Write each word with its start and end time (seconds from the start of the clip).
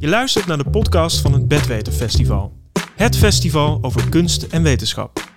Je 0.00 0.08
luistert 0.08 0.46
naar 0.46 0.56
de 0.56 0.70
podcast 0.70 1.20
van 1.20 1.32
het 1.32 1.48
Bedweter 1.48 1.92
Festival. 1.92 2.52
Het 2.96 3.16
festival 3.16 3.78
over 3.82 4.08
kunst 4.08 4.42
en 4.42 4.62
wetenschap. 4.62 5.30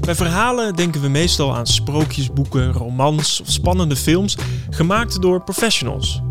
Bij 0.00 0.14
verhalen 0.14 0.74
denken 0.74 1.00
we 1.00 1.08
meestal 1.08 1.56
aan 1.56 1.66
sprookjesboeken, 1.66 2.72
romans 2.72 3.40
of 3.40 3.50
spannende 3.50 3.96
films 3.96 4.36
gemaakt 4.70 5.22
door 5.22 5.42
professionals. 5.42 6.22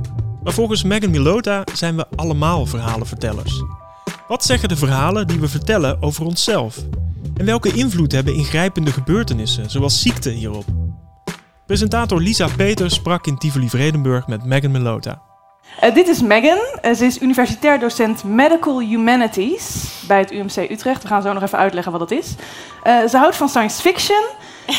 Maar 0.43 0.53
volgens 0.53 0.83
Megan 0.83 1.09
Milota 1.09 1.63
zijn 1.73 1.95
we 1.95 2.05
allemaal 2.15 2.65
verhalenvertellers. 2.65 3.63
Wat 4.27 4.43
zeggen 4.43 4.69
de 4.69 4.77
verhalen 4.77 5.27
die 5.27 5.39
we 5.39 5.47
vertellen 5.47 6.01
over 6.01 6.25
onszelf? 6.25 6.77
En 7.37 7.45
welke 7.45 7.73
invloed 7.73 8.11
hebben 8.11 8.33
ingrijpende 8.33 8.91
gebeurtenissen, 8.91 9.69
zoals 9.69 10.01
ziekte, 10.01 10.29
hierop? 10.29 10.65
Presentator 11.65 12.21
Lisa 12.21 12.47
Peters 12.55 12.93
sprak 12.93 13.27
in 13.27 13.37
Tivoli-Vredenburg 13.37 14.27
met 14.27 14.45
Megan 14.45 14.71
Milota. 14.71 15.28
Uh, 15.83 15.93
dit 15.93 16.07
is 16.07 16.21
Megan. 16.21 16.57
Uh, 16.81 16.93
ze 16.93 17.05
is 17.05 17.21
universitair 17.21 17.79
docent 17.79 18.23
Medical 18.23 18.79
Humanities 18.79 19.93
bij 20.07 20.19
het 20.19 20.31
UMC 20.31 20.55
Utrecht. 20.71 21.01
We 21.01 21.07
gaan 21.07 21.21
zo 21.21 21.33
nog 21.33 21.43
even 21.43 21.57
uitleggen 21.57 21.91
wat 21.91 22.09
dat 22.09 22.11
is. 22.11 22.35
Uh, 22.83 23.05
ze 23.07 23.17
houdt 23.17 23.35
van 23.35 23.49
science 23.49 23.81
fiction 23.81 24.23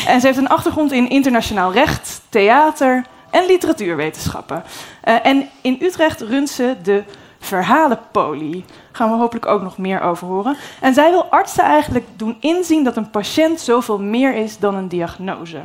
en 0.07 0.19
ze 0.19 0.25
heeft 0.25 0.39
een 0.39 0.49
achtergrond 0.49 0.91
in 0.91 1.09
internationaal 1.09 1.71
recht, 1.71 2.21
theater 2.29 3.05
en 3.29 3.45
literatuurwetenschappen. 3.45 4.63
en 5.01 5.49
in 5.61 5.77
Utrecht 5.81 6.21
runt 6.21 6.49
ze 6.49 6.75
de 6.83 7.03
Verhalenpolie. 7.39 8.65
Daar 8.67 8.75
gaan 8.91 9.11
we 9.11 9.17
hopelijk 9.17 9.45
ook 9.45 9.61
nog 9.61 9.77
meer 9.77 10.01
over 10.01 10.27
horen. 10.27 10.57
En 10.81 10.93
zij 10.93 11.09
wil 11.09 11.25
artsen 11.25 11.63
eigenlijk 11.63 12.05
doen 12.15 12.37
inzien 12.39 12.83
dat 12.83 12.97
een 12.97 13.09
patiënt 13.09 13.59
zoveel 13.59 13.99
meer 13.99 14.35
is 14.35 14.57
dan 14.57 14.75
een 14.75 14.87
diagnose. 14.87 15.63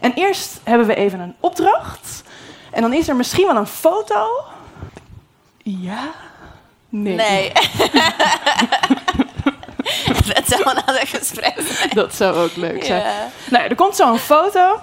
En 0.00 0.12
eerst 0.12 0.60
hebben 0.64 0.86
we 0.86 0.94
even 0.94 1.20
een 1.20 1.34
opdracht. 1.40 2.22
En 2.70 2.82
dan 2.82 2.92
is 2.92 3.08
er 3.08 3.16
misschien 3.16 3.46
wel 3.46 3.56
een 3.56 3.66
foto. 3.66 4.26
Ja? 5.62 6.10
Nee. 6.88 7.14
Nee. 7.14 7.52
dat 10.34 10.46
zou 10.46 10.60
een 10.70 10.84
ander 10.84 11.06
gesprek 11.06 11.54
zijn. 11.60 11.90
Dat 11.92 12.14
zou 12.14 12.36
ook 12.36 12.56
leuk 12.56 12.84
zijn. 12.84 13.02
Ja. 13.02 13.28
Nou, 13.50 13.64
er 13.64 13.74
komt 13.74 13.96
zo 13.96 14.12
een 14.12 14.18
foto. 14.18 14.80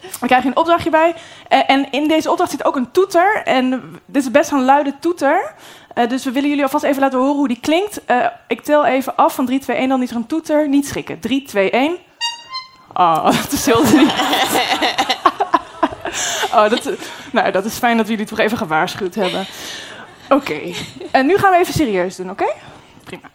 Dan 0.00 0.28
krijg 0.28 0.42
je 0.42 0.48
een 0.48 0.56
opdrachtje 0.56 0.90
bij. 0.90 1.14
En 1.48 1.90
in 1.90 2.08
deze 2.08 2.30
opdracht 2.30 2.50
zit 2.50 2.64
ook 2.64 2.76
een 2.76 2.90
toeter. 2.90 3.42
En 3.44 3.82
dit 4.06 4.22
is 4.22 4.30
best 4.30 4.50
een 4.50 4.64
luide 4.64 4.94
toeter. 5.00 5.54
Uh, 5.94 6.08
dus 6.08 6.24
we 6.24 6.30
willen 6.30 6.48
jullie 6.48 6.64
alvast 6.64 6.84
even 6.84 7.02
laten 7.02 7.18
horen 7.18 7.34
hoe 7.34 7.48
die 7.48 7.60
klinkt. 7.60 8.00
Uh, 8.10 8.26
ik 8.48 8.60
tel 8.60 8.86
even 8.86 9.16
af 9.16 9.34
van 9.34 9.46
3, 9.46 9.58
2, 9.58 9.76
1. 9.76 9.88
Dan 9.88 10.02
is 10.02 10.10
er 10.10 10.16
een 10.16 10.26
toeter. 10.26 10.68
Niet 10.68 10.86
schrikken. 10.86 11.20
3, 11.20 11.42
2, 11.42 11.70
1. 11.70 11.96
Oh, 12.92 13.24
dat 13.42 13.52
is 13.52 13.66
heel 13.66 13.82
oh, 16.54 16.70
dat, 16.70 16.90
nou, 17.32 17.50
dat 17.50 17.64
is 17.64 17.78
fijn 17.78 17.96
dat 17.96 18.06
jullie 18.06 18.20
het 18.20 18.30
toch 18.36 18.38
even 18.38 18.58
gewaarschuwd 18.58 19.14
hebben. 19.14 19.46
Oké. 20.30 20.72
En 21.10 21.26
nu 21.26 21.38
gaan 21.38 21.50
we 21.50 21.58
even 21.58 21.74
serieus 21.74 22.16
doen, 22.16 22.30
oké? 22.30 22.52
Prima. 23.04 23.30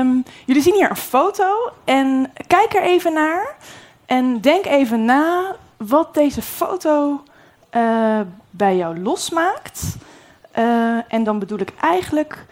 Um, 0.00 0.24
jullie 0.44 0.62
zien 0.62 0.74
hier 0.74 0.90
een 0.90 0.96
foto 0.96 1.70
en 1.84 2.32
kijk 2.46 2.74
er 2.74 2.82
even 2.82 3.12
naar. 3.12 3.56
En 4.06 4.40
denk 4.40 4.64
even 4.64 5.04
na 5.04 5.56
wat 5.76 6.14
deze 6.14 6.42
foto 6.42 7.22
uh, 7.72 8.20
bij 8.50 8.76
jou 8.76 9.00
losmaakt. 9.00 9.96
Uh, 10.58 11.12
en 11.12 11.24
dan 11.24 11.38
bedoel 11.38 11.58
ik 11.58 11.72
eigenlijk 11.80 12.46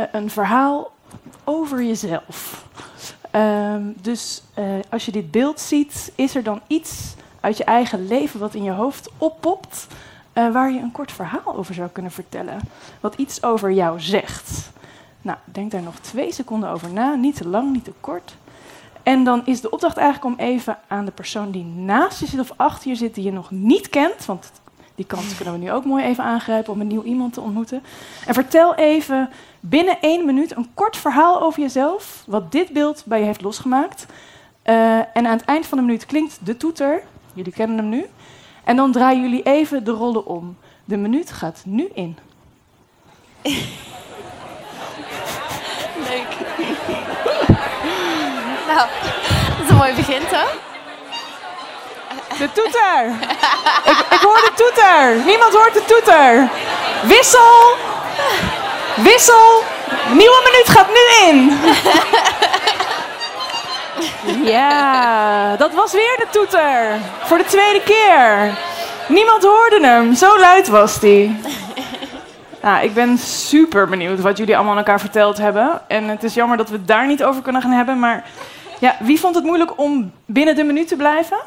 uh, 0.00 0.06
een 0.12 0.30
verhaal 0.30 0.90
over 1.44 1.82
jezelf. 1.82 2.64
Um, 3.32 3.94
dus 4.00 4.42
als 4.90 5.04
je 5.04 5.12
dit 5.12 5.30
beeld 5.30 5.60
ziet, 5.60 6.12
is 6.14 6.34
er 6.34 6.42
dan 6.42 6.60
iets 6.66 7.14
uit 7.40 7.56
je 7.56 7.64
eigen 7.64 8.06
leven 8.06 8.40
wat 8.40 8.54
in 8.54 8.62
je 8.62 8.70
hoofd 8.70 9.08
oppopt, 9.18 9.86
uh, 10.38 10.52
waar 10.52 10.72
je 10.72 10.80
een 10.80 10.92
kort 10.92 11.12
verhaal 11.12 11.56
over 11.56 11.74
zou 11.74 11.88
kunnen 11.88 12.12
vertellen. 12.12 12.60
Wat 13.00 13.14
iets 13.14 13.42
over 13.42 13.72
jou 13.72 14.00
zegt. 14.00 14.70
Nou, 15.22 15.38
denk 15.44 15.70
daar 15.70 15.82
nog 15.82 15.98
twee 15.98 16.32
seconden 16.32 16.70
over 16.70 16.90
na. 16.90 17.14
Niet 17.14 17.36
te 17.36 17.48
lang, 17.48 17.72
niet 17.72 17.84
te 17.84 17.92
kort. 18.00 18.36
En 19.02 19.24
dan 19.24 19.42
is 19.44 19.60
de 19.60 19.70
opdracht 19.70 19.96
eigenlijk 19.96 20.38
om 20.38 20.46
even 20.46 20.78
aan 20.86 21.04
de 21.04 21.10
persoon 21.10 21.50
die 21.50 21.64
naast 21.64 22.20
je 22.20 22.26
zit 22.26 22.40
of 22.40 22.52
achter 22.56 22.90
je 22.90 22.96
zit, 22.96 23.14
die 23.14 23.24
je 23.24 23.32
nog 23.32 23.50
niet 23.50 23.88
kent, 23.88 24.26
want 24.26 24.52
die 24.94 25.06
kans 25.06 25.36
kunnen 25.36 25.54
we 25.54 25.60
nu 25.60 25.72
ook 25.72 25.84
mooi 25.84 26.04
even 26.04 26.24
aangrijpen 26.24 26.72
om 26.72 26.80
een 26.80 26.86
nieuw 26.86 27.02
iemand 27.02 27.32
te 27.32 27.40
ontmoeten. 27.40 27.82
En 28.26 28.34
vertel 28.34 28.74
even 28.74 29.30
binnen 29.60 30.00
één 30.00 30.24
minuut 30.24 30.56
een 30.56 30.68
kort 30.74 30.96
verhaal 30.96 31.42
over 31.42 31.60
jezelf, 31.60 32.24
wat 32.26 32.52
dit 32.52 32.72
beeld 32.72 33.02
bij 33.06 33.18
je 33.18 33.24
heeft 33.24 33.42
losgemaakt. 33.42 34.06
Uh, 34.64 34.98
en 34.98 35.26
aan 35.26 35.36
het 35.36 35.44
eind 35.44 35.66
van 35.66 35.78
de 35.78 35.84
minuut 35.84 36.06
klinkt 36.06 36.38
de 36.42 36.56
toeter. 36.56 37.02
Jullie 37.34 37.52
kennen 37.52 37.76
hem 37.76 37.88
nu. 37.88 38.06
En 38.68 38.76
dan 38.76 38.92
draaien 38.92 39.22
jullie 39.22 39.42
even 39.42 39.84
de 39.84 39.90
rollen 39.90 40.26
om. 40.26 40.56
De 40.84 40.96
minuut 40.96 41.32
gaat 41.32 41.62
nu 41.64 41.90
in. 41.94 42.18
Leuk. 46.08 46.36
nou, 48.68 48.88
dat 49.56 49.64
is 49.64 49.68
een 49.68 49.76
mooi 49.76 49.94
begin, 49.94 50.20
toch? 50.30 50.52
De 52.38 52.52
toeter! 52.52 53.06
ik, 53.84 53.98
ik 54.10 54.20
hoor 54.20 54.36
de 54.36 54.52
toeter! 54.54 55.24
Niemand 55.24 55.52
hoort 55.52 55.74
de 55.74 55.84
toeter! 55.84 56.50
Wissel! 57.02 57.76
Wissel! 58.96 59.62
Nieuwe 60.08 60.50
minuut 60.50 60.68
gaat 60.68 60.88
nu 60.88 61.28
in! 61.28 61.58
Ja, 64.26 65.56
dat 65.56 65.74
was 65.74 65.92
weer 65.92 66.16
de 66.16 66.26
toeter. 66.30 66.98
Voor 67.20 67.38
de 67.38 67.44
tweede 67.44 67.82
keer. 67.82 68.58
Niemand 69.08 69.42
hoorde 69.42 69.80
hem, 69.80 70.14
zo 70.14 70.38
luid 70.38 70.68
was 70.68 71.00
die. 71.00 71.40
Nou, 72.62 72.84
ik 72.84 72.94
ben 72.94 73.18
super 73.18 73.88
benieuwd 73.88 74.20
wat 74.20 74.38
jullie 74.38 74.54
allemaal 74.54 74.72
aan 74.72 74.78
elkaar 74.78 75.00
verteld 75.00 75.38
hebben. 75.38 75.80
En 75.88 76.08
het 76.08 76.24
is 76.24 76.34
jammer 76.34 76.56
dat 76.56 76.68
we 76.68 76.76
het 76.76 76.86
daar 76.86 77.06
niet 77.06 77.24
over 77.24 77.42
kunnen 77.42 77.62
gaan 77.62 77.70
hebben. 77.70 77.98
Maar 77.98 78.24
ja, 78.78 78.96
wie 79.00 79.20
vond 79.20 79.34
het 79.34 79.44
moeilijk 79.44 79.78
om 79.78 80.12
binnen 80.24 80.56
de 80.56 80.64
minuut 80.64 80.88
te 80.88 80.96
blijven? 80.96 81.38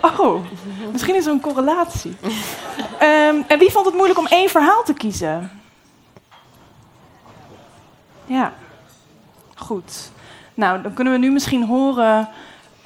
Oh, 0.00 0.44
misschien 0.92 1.14
is 1.14 1.26
er 1.26 1.32
een 1.32 1.40
correlatie. 1.40 2.16
Um, 3.02 3.44
en 3.46 3.58
wie 3.58 3.70
vond 3.70 3.86
het 3.86 3.94
moeilijk 3.94 4.18
om 4.18 4.26
één 4.26 4.48
verhaal 4.48 4.82
te 4.82 4.94
kiezen? 4.94 5.60
Ja, 8.26 8.52
goed. 9.58 10.10
Nou, 10.54 10.82
dan 10.82 10.94
kunnen 10.94 11.12
we 11.12 11.18
nu 11.18 11.30
misschien 11.30 11.64
horen 11.64 12.28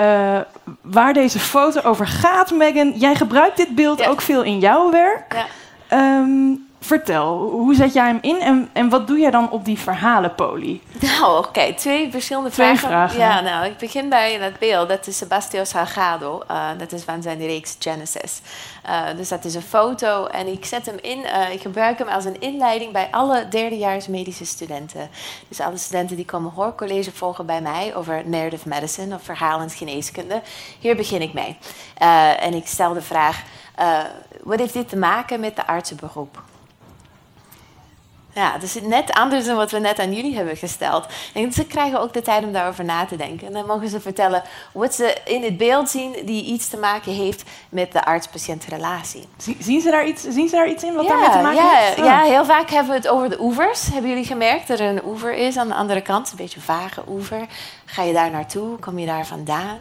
uh, 0.01 0.39
waar 0.81 1.13
deze 1.13 1.39
foto 1.39 1.81
over 1.81 2.07
gaat, 2.07 2.51
Megan. 2.51 2.91
Jij 2.91 3.15
gebruikt 3.15 3.57
dit 3.57 3.75
beeld 3.75 3.99
ja. 3.99 4.09
ook 4.09 4.21
veel 4.21 4.43
in 4.43 4.59
jouw 4.59 4.91
werk. 4.91 5.47
Ja. 5.89 6.19
Um, 6.19 6.67
vertel, 6.85 7.51
hoe 7.51 7.75
zet 7.75 7.93
jij 7.93 8.07
hem 8.07 8.19
in 8.21 8.41
en, 8.41 8.71
en 8.73 8.89
wat 8.89 9.07
doe 9.07 9.19
jij 9.19 9.31
dan 9.31 9.51
op 9.51 9.65
die 9.65 9.79
verhalenpolie? 9.79 10.83
Nou, 11.01 11.39
oké, 11.39 11.49
okay. 11.49 11.75
twee 11.75 12.11
verschillende 12.11 12.51
twee 12.51 12.77
vragen. 12.77 12.89
vragen. 12.89 13.19
Ja, 13.19 13.41
nou, 13.41 13.67
ik 13.67 13.79
begin 13.79 14.09
bij 14.09 14.39
dat 14.39 14.59
beeld. 14.59 14.89
Dat 14.89 15.07
is 15.07 15.17
Sebastio 15.17 15.65
Salgado. 15.65 16.43
Uh, 16.51 16.69
dat 16.79 16.93
is 16.93 17.03
van 17.03 17.23
zijn 17.23 17.39
reeks 17.39 17.77
Genesis. 17.79 18.41
Uh, 18.87 19.17
dus 19.17 19.29
dat 19.29 19.45
is 19.45 19.55
een 19.55 19.63
foto 19.63 20.27
en 20.27 20.47
ik 20.47 20.65
zet 20.65 20.87
hem 20.87 20.99
in. 21.01 21.19
Uh, 21.19 21.53
ik 21.53 21.61
gebruik 21.61 21.99
hem 21.99 22.09
als 22.09 22.25
een 22.25 22.41
inleiding 22.41 22.93
bij 22.93 23.09
alle 23.11 23.49
derdejaars 23.49 24.07
medische 24.07 24.47
studenten. 24.47 25.09
Dus 25.49 25.61
alle 25.61 25.77
studenten 25.77 26.17
die 26.17 26.25
komen 26.25 26.53
hoorcollege 26.53 27.13
volgen 27.13 27.47
bij 27.47 27.61
mij 27.61 27.95
over 27.95 28.23
narrative 28.29 28.69
medicine 28.69 29.15
of 29.15 29.23
verhalend 29.23 29.75
geneeskunde. 29.75 30.43
Hier 30.79 30.97
begin 30.97 31.23
ik 31.23 31.33
mee. 31.33 31.57
en 32.39 32.55
ik 32.55 32.67
stel 32.67 32.93
de 32.93 33.03
vraag: 33.03 33.43
wat 34.43 34.59
heeft 34.59 34.73
dit 34.73 34.89
te 34.89 34.97
maken 34.97 35.41
met 35.41 35.57
de 35.57 35.67
artsenberoep? 35.67 36.43
Ja, 38.35 38.59
dus 38.59 38.79
net 38.83 39.13
anders 39.13 39.47
dan 39.47 39.57
wat 39.57 39.71
we 39.71 39.79
net 39.79 39.99
aan 39.99 40.15
jullie 40.15 40.37
hebben 40.37 40.57
gesteld. 40.57 41.07
En 41.35 41.53
ze 41.53 41.67
krijgen 41.67 42.01
ook 42.01 42.13
de 42.13 42.23
tijd 42.23 42.45
om 42.45 42.53
daarover 42.53 42.85
na 42.85 43.05
te 43.05 43.17
denken. 43.17 43.47
En 43.47 43.53
dan 43.53 43.67
mogen 43.67 43.89
ze 43.89 44.01
vertellen 44.01 44.43
wat 44.73 44.95
ze 44.95 45.17
in 45.25 45.43
het 45.43 45.57
beeld 45.57 45.91
zien 45.91 46.17
die 46.25 46.45
iets 46.45 46.69
te 46.69 46.77
maken 46.77 47.13
heeft 47.13 47.43
met 47.69 47.93
de 47.93 48.05
arts-patiëntrelatie. 48.05 49.25
Zien 49.59 49.81
ze, 49.81 49.91
daar 49.91 50.07
iets, 50.07 50.23
zien 50.23 50.49
ze 50.49 50.57
daar 50.57 50.69
iets 50.69 50.83
in 50.83 50.95
wat 50.95 51.05
ja, 51.05 51.11
daarmee 51.11 51.31
te 51.31 51.43
maken 51.43 51.55
ja, 51.55 51.75
heeft? 51.75 51.99
Oh. 51.99 52.05
Ja, 52.05 52.21
heel 52.21 52.45
vaak 52.45 52.71
hebben 52.71 52.91
we 52.91 52.97
het 52.97 53.09
over 53.09 53.31
de 53.31 53.41
oevers. 53.41 53.89
Hebben 53.93 54.11
jullie 54.11 54.27
gemerkt 54.27 54.69
dat 54.69 54.81
er 54.81 54.89
een 54.89 55.05
oever 55.05 55.35
is 55.35 55.57
aan 55.57 55.69
de 55.69 55.75
andere 55.75 56.01
kant? 56.01 56.31
Een 56.31 56.37
beetje 56.37 56.57
een 56.57 56.63
vage 56.63 57.03
oever. 57.09 57.47
Ga 57.93 58.03
je 58.03 58.13
daar 58.13 58.31
naartoe? 58.31 58.79
Kom 58.79 58.99
je 58.99 59.07
daar 59.07 59.27
vandaan? 59.27 59.79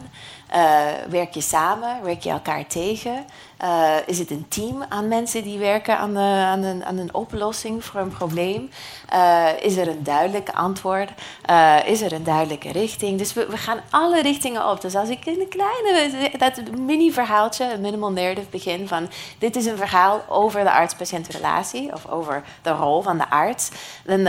Uh, 0.54 0.86
werk 1.08 1.34
je 1.34 1.40
samen? 1.40 2.02
Werk 2.02 2.22
je 2.22 2.30
elkaar 2.30 2.66
tegen? 2.66 3.24
Uh, 3.64 3.94
is 4.06 4.18
het 4.18 4.30
een 4.30 4.48
team 4.48 4.84
aan 4.88 5.08
mensen 5.08 5.42
die 5.42 5.58
werken 5.58 5.98
aan, 5.98 6.14
de, 6.14 6.20
aan, 6.20 6.62
een, 6.62 6.84
aan 6.84 6.98
een 6.98 7.14
oplossing 7.14 7.84
voor 7.84 8.00
een 8.00 8.08
probleem? 8.08 8.70
Is 9.60 9.76
er 9.76 9.88
een 9.88 10.02
duidelijk 10.02 10.48
antwoord? 10.48 11.10
Is 11.86 12.02
er 12.02 12.12
een 12.12 12.24
duidelijke 12.24 12.72
richting? 12.72 13.18
Dus 13.18 13.32
we, 13.32 13.46
we, 13.46 13.56
gaan 13.56 13.80
alle 13.90 14.22
richtingen 14.22 14.68
op. 14.70 14.80
Dus 14.80 14.94
als 14.94 15.08
ik 15.08 15.26
in 15.26 15.40
een 15.40 15.48
kleine, 15.48 16.30
dat 16.38 16.78
mini-verhaaltje, 16.78 17.72
een 17.72 17.80
minimal 17.80 18.12
narrative 18.12 18.50
begin 18.50 18.88
van... 18.88 19.08
dit 19.38 19.56
is 19.56 19.66
een 19.66 19.76
verhaal 19.76 20.24
over 20.28 20.64
de 20.64 20.72
arts-patiëntrelatie 20.72 21.92
of 21.92 22.08
over 22.08 22.42
de 22.62 22.70
rol 22.70 23.02
van 23.02 23.18
de 23.18 23.30
arts... 23.30 23.70
dan 24.04 24.26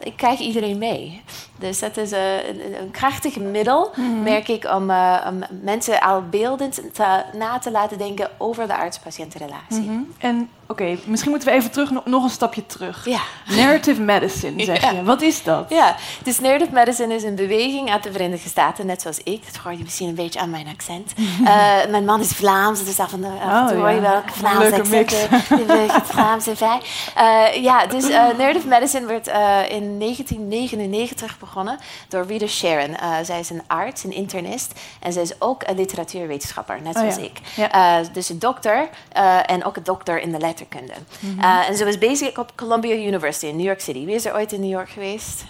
ik 0.00 0.16
krijg 0.16 0.38
iedereen 0.38 0.78
mee. 0.78 1.22
Dus 1.60 1.78
dat 1.78 1.96
is 1.96 2.10
een, 2.10 2.80
een 2.80 2.90
krachtig 2.90 3.36
middel, 3.36 3.90
merk 4.22 4.48
ik, 4.48 4.64
om, 4.64 4.90
eh, 4.90 5.26
om 5.28 5.38
mensen 5.62 6.00
al 6.00 6.22
beeldend 6.28 6.74
te, 6.92 7.22
na 7.32 7.58
te 7.58 7.70
laten 7.70 7.98
denken 7.98 8.30
over 8.38 8.66
de 8.66 8.76
arts-patiëntenrelatie. 8.76 9.80
Mhm. 9.80 10.02
En 10.18 10.48
oké, 10.70 10.98
misschien 11.04 11.30
moeten 11.30 11.48
we 11.48 11.54
even 11.54 11.70
terug, 11.70 11.90
nog- 12.04 12.24
een 12.24 12.30
stapje 12.30 12.66
terug. 12.66 13.04
Ja. 13.04 13.20
Narrative 13.56 14.00
medicine, 14.00 14.64
zeg 14.64 14.80
Ja. 14.82 14.90
je. 14.90 15.02
Wat 15.02 15.22
is 15.22 15.42
dat? 15.42 15.70
Ja, 15.70 15.96
dus 16.22 16.40
Narrative 16.40 16.72
Medicine 16.72 17.14
is 17.14 17.22
een 17.22 17.34
beweging 17.34 17.90
uit 17.90 18.02
de 18.02 18.12
Verenigde 18.12 18.48
Staten, 18.48 18.86
net 18.86 19.02
zoals 19.02 19.18
ik. 19.22 19.44
Dat 19.52 19.56
hoor 19.62 19.72
je 19.72 19.82
misschien 19.82 20.08
een 20.08 20.14
beetje 20.14 20.40
aan 20.40 20.50
mijn 20.50 20.66
accent. 20.68 21.12
Eh, 21.44 21.86
mijn 21.90 22.04
man 22.04 22.20
is 22.20 22.28
Vlaams, 22.32 22.84
dus 22.84 22.98
af 23.00 23.12
en 23.12 23.20
toe, 23.20 23.30
en 23.40 23.48
Oh, 23.48 23.70
hoor 23.70 23.90
je 23.90 24.00
wel 24.00 24.14
een 24.14 24.32
Vlaams 24.32 24.72
accent. 24.72 25.14
Vlaams 26.12 26.46
erbij. 26.46 26.80
Eh, 27.14 27.62
ja, 27.62 27.86
dus 27.86 28.08
eh, 28.08 28.26
Narrative 28.38 28.68
Medicine 28.68 29.06
werd 29.06 29.26
in 29.70 29.98
1999 29.98 31.38
begonnen 31.38 31.78
door 32.08 32.24
Rita 32.26 32.46
Sharon. 32.46 32.96
Zij 33.24 33.38
is 33.40 33.50
een 33.50 33.62
arts, 33.66 34.04
een 34.04 34.12
internist. 34.12 34.80
En 35.00 35.12
zij 35.12 35.22
is 35.22 35.40
ook 35.40 35.62
een 35.66 35.76
literatuurwetenschapper, 35.76 36.82
net 36.82 36.94
Oh, 36.96 37.00
zoals 37.00 37.16
ja. 37.54 38.02
ik. 38.02 38.12
Dus 38.12 38.28
een 38.28 38.38
dokter 38.38 38.88
en 39.46 39.64
ook 39.64 39.76
een 39.76 39.84
dokter 39.84 40.20
in 40.20 40.32
de 40.32 40.38
letterkunde. 40.60 40.92
Mhm. 41.20 41.40
Eh, 41.40 41.68
en 41.68 41.76
ze 41.76 41.84
was 41.84 41.98
bezig 41.98 42.38
op 42.38 42.52
Columbia 42.56 42.94
University 42.94 43.46
in 43.46 43.56
New 43.56 43.66
York 43.66 43.80
City. 43.80 44.04
Wie 44.04 44.14
is 44.14 44.24
er 44.24 44.34
ooit 44.34 44.52
in 44.52 44.60
New 44.60 44.70
York 44.70 44.90
geweest? 44.90 45.44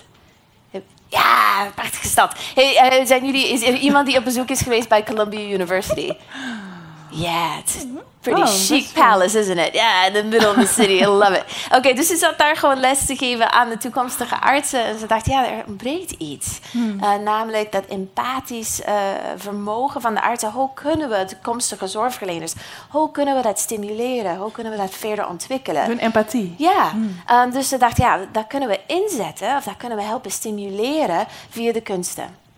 Ja, 1.09 1.71
prachtige 1.75 2.07
stad. 2.07 2.35
Hey, 2.55 2.77
eh, 2.77 3.07
zijn 3.07 3.25
jullie, 3.25 3.49
is 3.49 3.63
er 3.63 3.75
iemand 3.75 4.07
die 4.07 4.19
op 4.19 4.25
bezoek 4.25 4.49
is 4.49 4.61
geweest 4.61 4.89
bij 4.89 5.03
Columbia 5.03 5.55
University? 5.55 6.13
Ja, 7.11 7.57
het 7.57 7.75
is 7.77 7.83
een 7.83 8.01
pretty 8.21 8.41
Oh, 8.41 8.47
chic 8.47 8.91
cool. 8.95 9.07
palace, 9.07 9.39
isn't 9.39 9.59
it? 9.59 9.75
Ja, 9.75 10.07
in 10.07 10.13
the 10.13 10.23
middle 10.23 10.49
of 10.49 10.55
the 10.55 10.67
city. 10.67 10.93
I 11.03 11.07
love 11.07 11.33
it. 11.37 11.45
Oké, 11.77 11.95
dus 11.95 12.07
ze 12.07 12.17
zat 12.17 12.39
daar 12.39 12.57
gewoon 12.57 12.81
les 12.81 13.07
te 13.07 13.17
geven 13.17 13.53
aan 13.53 13.69
de 13.69 13.77
toekomstige 13.79 14.41
artsen. 14.41 14.85
En 14.85 14.99
ze 14.99 15.07
dacht, 15.07 15.27
ja, 15.27 15.47
er 15.51 15.65
ontbreekt 15.67 16.11
iets. 16.11 16.59
Hmm. 16.71 17.01
Eh, 17.01 17.15
namelijk 17.15 17.73
dat 17.73 17.85
empathisch 17.87 18.83
eh, 18.83 18.95
vermogen 19.37 20.01
van 20.01 20.15
de 20.15 20.23
artsen. 20.23 20.51
Hoe 20.51 20.71
kunnen 20.75 21.09
we 21.09 21.25
toekomstige 21.25 21.87
zorgverleners, 21.87 22.55
hoe 22.89 23.11
kunnen 23.11 23.37
we 23.37 23.43
dat 23.43 23.59
stimuleren? 23.59 24.37
Hoe 24.37 24.53
kunnen 24.53 24.73
we 24.73 24.79
dat 24.79 24.95
verder 24.95 25.29
ontwikkelen? 25.29 25.85
Hun 25.85 25.99
empathie. 25.99 26.55
Ja, 26.59 26.93
ehm, 27.27 27.51
dus 27.51 27.69
ze 27.69 27.77
dacht, 27.79 27.97
ja, 27.97 28.19
dat 28.33 28.47
kunnen 28.47 28.69
we 28.69 28.81
inzetten 28.87 29.57
of 29.57 29.65
dat 29.65 29.77
kunnen 29.77 29.99
we 29.99 30.05
helpen 30.05 30.31
stimuleren 30.31 31.27
via 31.51 31.73
de 31.73 31.81
kunsten. 31.81 32.49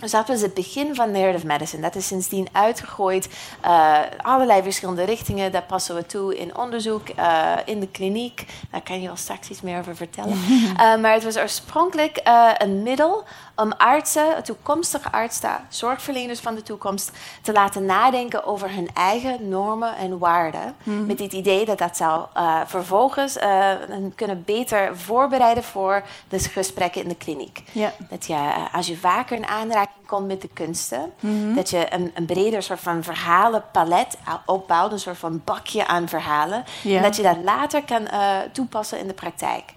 Dus 0.00 0.10
dat 0.10 0.28
was 0.28 0.40
het 0.40 0.54
begin 0.54 0.94
van 0.94 1.10
narrative 1.10 1.46
medicine. 1.46 1.82
Dat 1.82 1.94
is 1.94 2.06
sindsdien 2.06 2.48
uitgegooid. 2.52 3.28
eh, 3.60 3.98
allerlei 4.22 4.62
verschillende 4.62 5.04
richtingen. 5.04 5.52
Dat 5.52 5.66
passen 5.66 5.94
we 5.94 6.06
toe 6.06 6.38
in 6.38 6.56
onderzoek, 6.56 7.08
eh, 7.08 7.52
in 7.64 7.80
de 7.80 7.88
kliniek. 7.88 8.44
Daar 8.70 8.82
kan 8.82 9.00
je 9.00 9.06
wel 9.06 9.16
straks 9.16 9.48
iets 9.48 9.60
meer 9.60 9.78
over 9.78 9.96
vertellen. 9.96 10.38
Eh, 10.74 10.96
maar 10.96 11.12
het 11.12 11.24
was 11.24 11.36
oorspronkelijk 11.38 12.20
een 12.58 12.82
middel 12.82 13.24
om 13.56 13.72
artsen, 13.72 14.42
toekomstige 14.42 15.12
artsen, 15.12 15.66
zorgverleners 15.68 16.40
van 16.40 16.54
de 16.54 16.62
toekomst, 16.62 17.10
te 17.42 17.52
laten 17.52 17.84
nadenken 17.84 18.44
over 18.44 18.70
hun 18.70 18.88
eigen 18.94 19.48
normen 19.48 19.96
en 19.96 20.18
waarden. 20.18 20.74
Met 20.82 21.18
het 21.18 21.32
idee 21.32 21.64
dat 21.64 21.78
dat 21.78 21.96
zou 21.96 22.26
eh, 22.34 22.60
vervolgens 22.66 23.36
eh, 23.36 23.70
kunnen 24.14 24.42
beter 24.44 24.96
voorbereiden 24.96 25.64
voor 25.64 26.02
de 26.28 26.38
gesprekken 26.38 27.02
in 27.02 27.08
de 27.08 27.16
kliniek. 27.16 27.62
Dat 28.10 28.26
je, 28.26 28.32
eh, 28.32 28.74
als 28.74 28.86
je 28.86 28.96
vaker 28.96 29.36
in 29.36 29.46
aanraking 29.46 30.06
komt 30.06 30.26
met 30.26 30.40
de 30.40 30.48
kunsten, 30.52 31.12
dat 31.54 31.70
je 31.70 31.92
een, 31.92 32.10
een 32.14 32.26
breder 32.26 32.62
soort 32.62 32.80
van 32.80 33.02
verhalenpalet 33.02 34.16
opbouwt, 34.46 34.92
een 34.92 34.98
soort 34.98 35.18
van 35.18 35.42
bakje 35.44 35.86
aan 35.86 36.08
verhalen. 36.08 36.64
En 36.84 37.02
dat 37.02 37.16
je 37.16 37.22
dat 37.22 37.36
later 37.44 37.82
kan 37.84 38.08
toepassen 38.52 38.98
in 38.98 39.06
de 39.06 39.14
praktijk. 39.14 39.72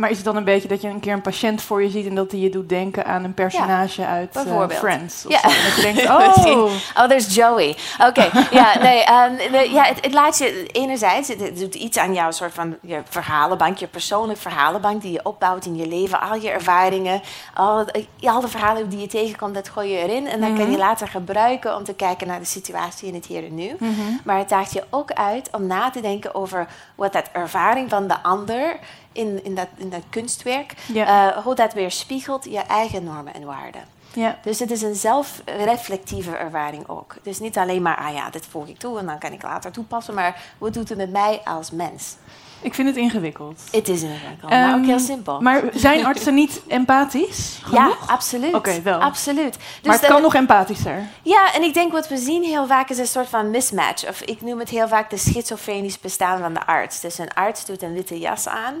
Maar 0.00 0.10
is 0.10 0.16
het 0.16 0.24
dan 0.24 0.36
een 0.36 0.44
beetje 0.44 0.68
dat 0.68 0.80
je 0.80 0.88
een 0.88 1.00
keer 1.00 1.12
een 1.12 1.20
patiënt 1.20 1.62
voor 1.62 1.82
je 1.82 1.90
ziet 1.90 2.06
en 2.06 2.14
dat 2.14 2.30
die 2.30 2.40
je 2.40 2.50
doet 2.50 2.68
denken 2.68 3.04
aan 3.06 3.24
een 3.24 3.34
personage 3.34 4.06
uit 4.06 4.32
eh. 4.70 4.78
Friends? 4.78 5.26
Of 5.26 5.32
Ja. 5.32 5.40
zo? 5.40 5.48
En 5.48 5.64
dat 5.64 5.76
je 5.76 5.82
denkt, 5.82 6.08
oh, 6.10 6.72
Oh, 6.96 7.04
there's 7.08 7.34
Joey. 7.34 7.76
Oké, 8.06 8.30
ja, 8.60 8.78
nee, 8.78 9.04
ehm, 9.04 9.32
nee, 9.50 9.70
ja, 9.72 9.82
het, 9.84 10.04
het 10.04 10.12
laat 10.12 10.38
je 10.38 10.66
enerzijds, 10.66 11.28
het, 11.28 11.40
het 11.40 11.58
doet 11.58 11.74
iets 11.74 11.98
aan 11.98 12.14
jouw 12.14 12.30
soort 12.30 12.54
van 12.54 12.76
je 12.82 13.00
verhalenbank, 13.08 13.76
je 13.78 13.86
persoonlijke 13.86 14.40
verhalenbank 14.42 15.02
die 15.02 15.12
je 15.12 15.24
opbouwt 15.24 15.64
in 15.66 15.76
je 15.76 15.86
leven, 15.88 16.20
al 16.20 16.34
je 16.34 16.50
ervaringen, 16.50 17.20
al, 17.54 17.78
het- 17.78 18.06
al 18.22 18.40
de 18.40 18.48
verhalen 18.48 18.88
die 18.88 19.00
je 19.00 19.06
tegenkomt, 19.06 19.54
dat 19.54 19.68
gooi 19.68 19.88
je 19.90 19.98
erin 19.98 20.26
en 20.28 20.40
dan 20.40 20.56
kan 20.56 20.70
je 20.70 20.76
later 20.78 21.08
gebruiken 21.08 21.76
om 21.76 21.84
te 21.84 21.94
kijken 21.94 22.26
naar 22.26 22.38
de 22.38 22.44
situatie 22.44 23.08
in 23.08 23.14
het 23.14 23.26
hier 23.26 23.44
en 23.44 23.54
nu. 23.54 23.76
Maar 24.24 24.38
het 24.38 24.48
daagt 24.48 24.72
je 24.72 24.84
ook 24.90 25.12
uit 25.12 25.48
om 25.52 25.66
na 25.66 25.90
te 25.90 26.00
denken 26.00 26.34
over 26.34 26.66
wat 26.94 27.12
dat 27.12 27.28
ervaring 27.32 27.90
van 27.90 28.06
de 28.08 28.22
ander 28.22 28.78
in, 29.12 29.44
in, 29.44 29.54
dat, 29.54 29.68
in 29.76 29.90
dat 29.90 30.02
kunstwerk, 30.10 30.74
Ja. 30.92 31.32
eh, 31.36 31.42
hoe 31.44 31.54
dat 31.54 31.72
weer 31.72 31.90
spiegelt 31.90 32.44
je 32.44 32.58
eigen 32.58 33.04
normen 33.04 33.34
en 33.34 33.44
waarden. 33.44 33.82
ja. 34.12 34.38
Dus 34.42 34.58
het 34.58 34.70
is 34.70 34.82
een 34.82 34.94
zelfreflectieve 34.94 36.36
ervaring 36.36 36.88
ook. 36.88 37.14
Dus 37.22 37.38
niet 37.40 37.58
alleen 37.58 37.82
maar, 37.82 37.96
ah 37.96 38.14
ja, 38.14 38.30
dit 38.30 38.46
voeg 38.46 38.66
ik 38.66 38.78
toe 38.78 38.98
en 38.98 39.06
dan 39.06 39.18
kan 39.18 39.32
ik 39.32 39.42
later 39.42 39.72
toepassen, 39.72 40.14
maar 40.14 40.42
wat 40.58 40.74
doet 40.74 40.88
het 40.88 40.98
met 40.98 41.10
mij 41.10 41.40
als 41.44 41.70
mens? 41.70 42.16
Ik 42.62 42.74
vind 42.74 42.88
het 42.88 42.96
ingewikkeld. 42.96 43.60
Het 43.72 43.88
is 43.88 44.02
ingewikkeld, 44.02 44.50
maar 44.50 44.74
ook 44.74 44.84
heel 44.84 44.94
Ehm, 44.94 45.04
simpel. 45.04 45.40
Maar 45.40 45.62
zijn 45.74 46.04
artsen 46.06 46.34
niet 46.34 46.60
empathisch? 46.68 47.60
ja, 47.72 47.82
genoeg? 47.82 48.08
absoluut. 48.08 48.54
Oké, 48.54 48.82
wel. 48.82 48.98
Absoluut. 49.00 49.52
Dus 49.54 49.62
maar 49.82 49.96
het 49.98 50.06
kan 50.06 50.22
nog 50.22 50.34
empathischer. 50.34 51.02
Ja, 51.22 51.54
en 51.54 51.62
ik 51.62 51.74
denk 51.74 51.92
wat 51.92 52.08
we 52.08 52.16
zien 52.16 52.42
heel 52.42 52.66
vaak 52.66 52.88
is 52.90 52.98
een 52.98 53.06
soort 53.06 53.28
van 53.28 53.50
mismatch. 53.50 54.08
Of 54.08 54.20
ik 54.20 54.40
noem 54.40 54.58
het 54.58 54.68
heel 54.68 54.88
vaak 54.88 55.10
de 55.10 55.16
schizofrenisch 55.16 56.00
bestaan 56.00 56.38
van 56.38 56.54
de 56.54 56.66
arts. 56.66 57.00
Dus 57.00 57.18
een 57.18 57.34
arts 57.34 57.64
doet 57.64 57.82
een 57.82 57.92
witte 57.92 58.18
jas 58.18 58.48
aan 58.48 58.74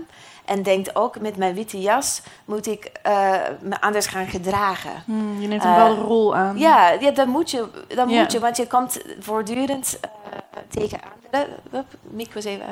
en 0.44 0.62
denkt 0.62 0.96
ook 0.96 1.20
met 1.20 1.36
mijn 1.36 1.54
witte 1.54 1.80
jas 1.80 2.22
moet 2.44 2.66
ik 2.66 2.90
eh, 3.02 3.30
me 3.60 3.80
anders 3.80 4.06
gaan 4.06 4.26
gedragen. 4.26 5.02
Hmm, 5.04 5.40
je 5.40 5.46
neemt 5.48 5.64
een 5.64 5.70
Eh, 5.70 5.76
bepaalde 5.76 6.00
rol 6.00 6.36
aan. 6.36 6.58
Ja, 6.58 6.90
ja 6.90 7.10
dat 7.10 7.26
moet 7.26 7.50
je, 7.50 7.68
dat 7.88 8.10
Ja. 8.10 8.20
moet 8.20 8.32
je, 8.32 8.38
want 8.38 8.56
je 8.56 8.66
komt 8.66 9.00
voortdurend 9.20 9.98
eh, 10.00 10.10
tegen 10.68 10.98
anderen. 11.02 11.18
Hup, 11.18 11.19
Miek 12.02 12.34
was 12.34 12.44
even. 12.44 12.66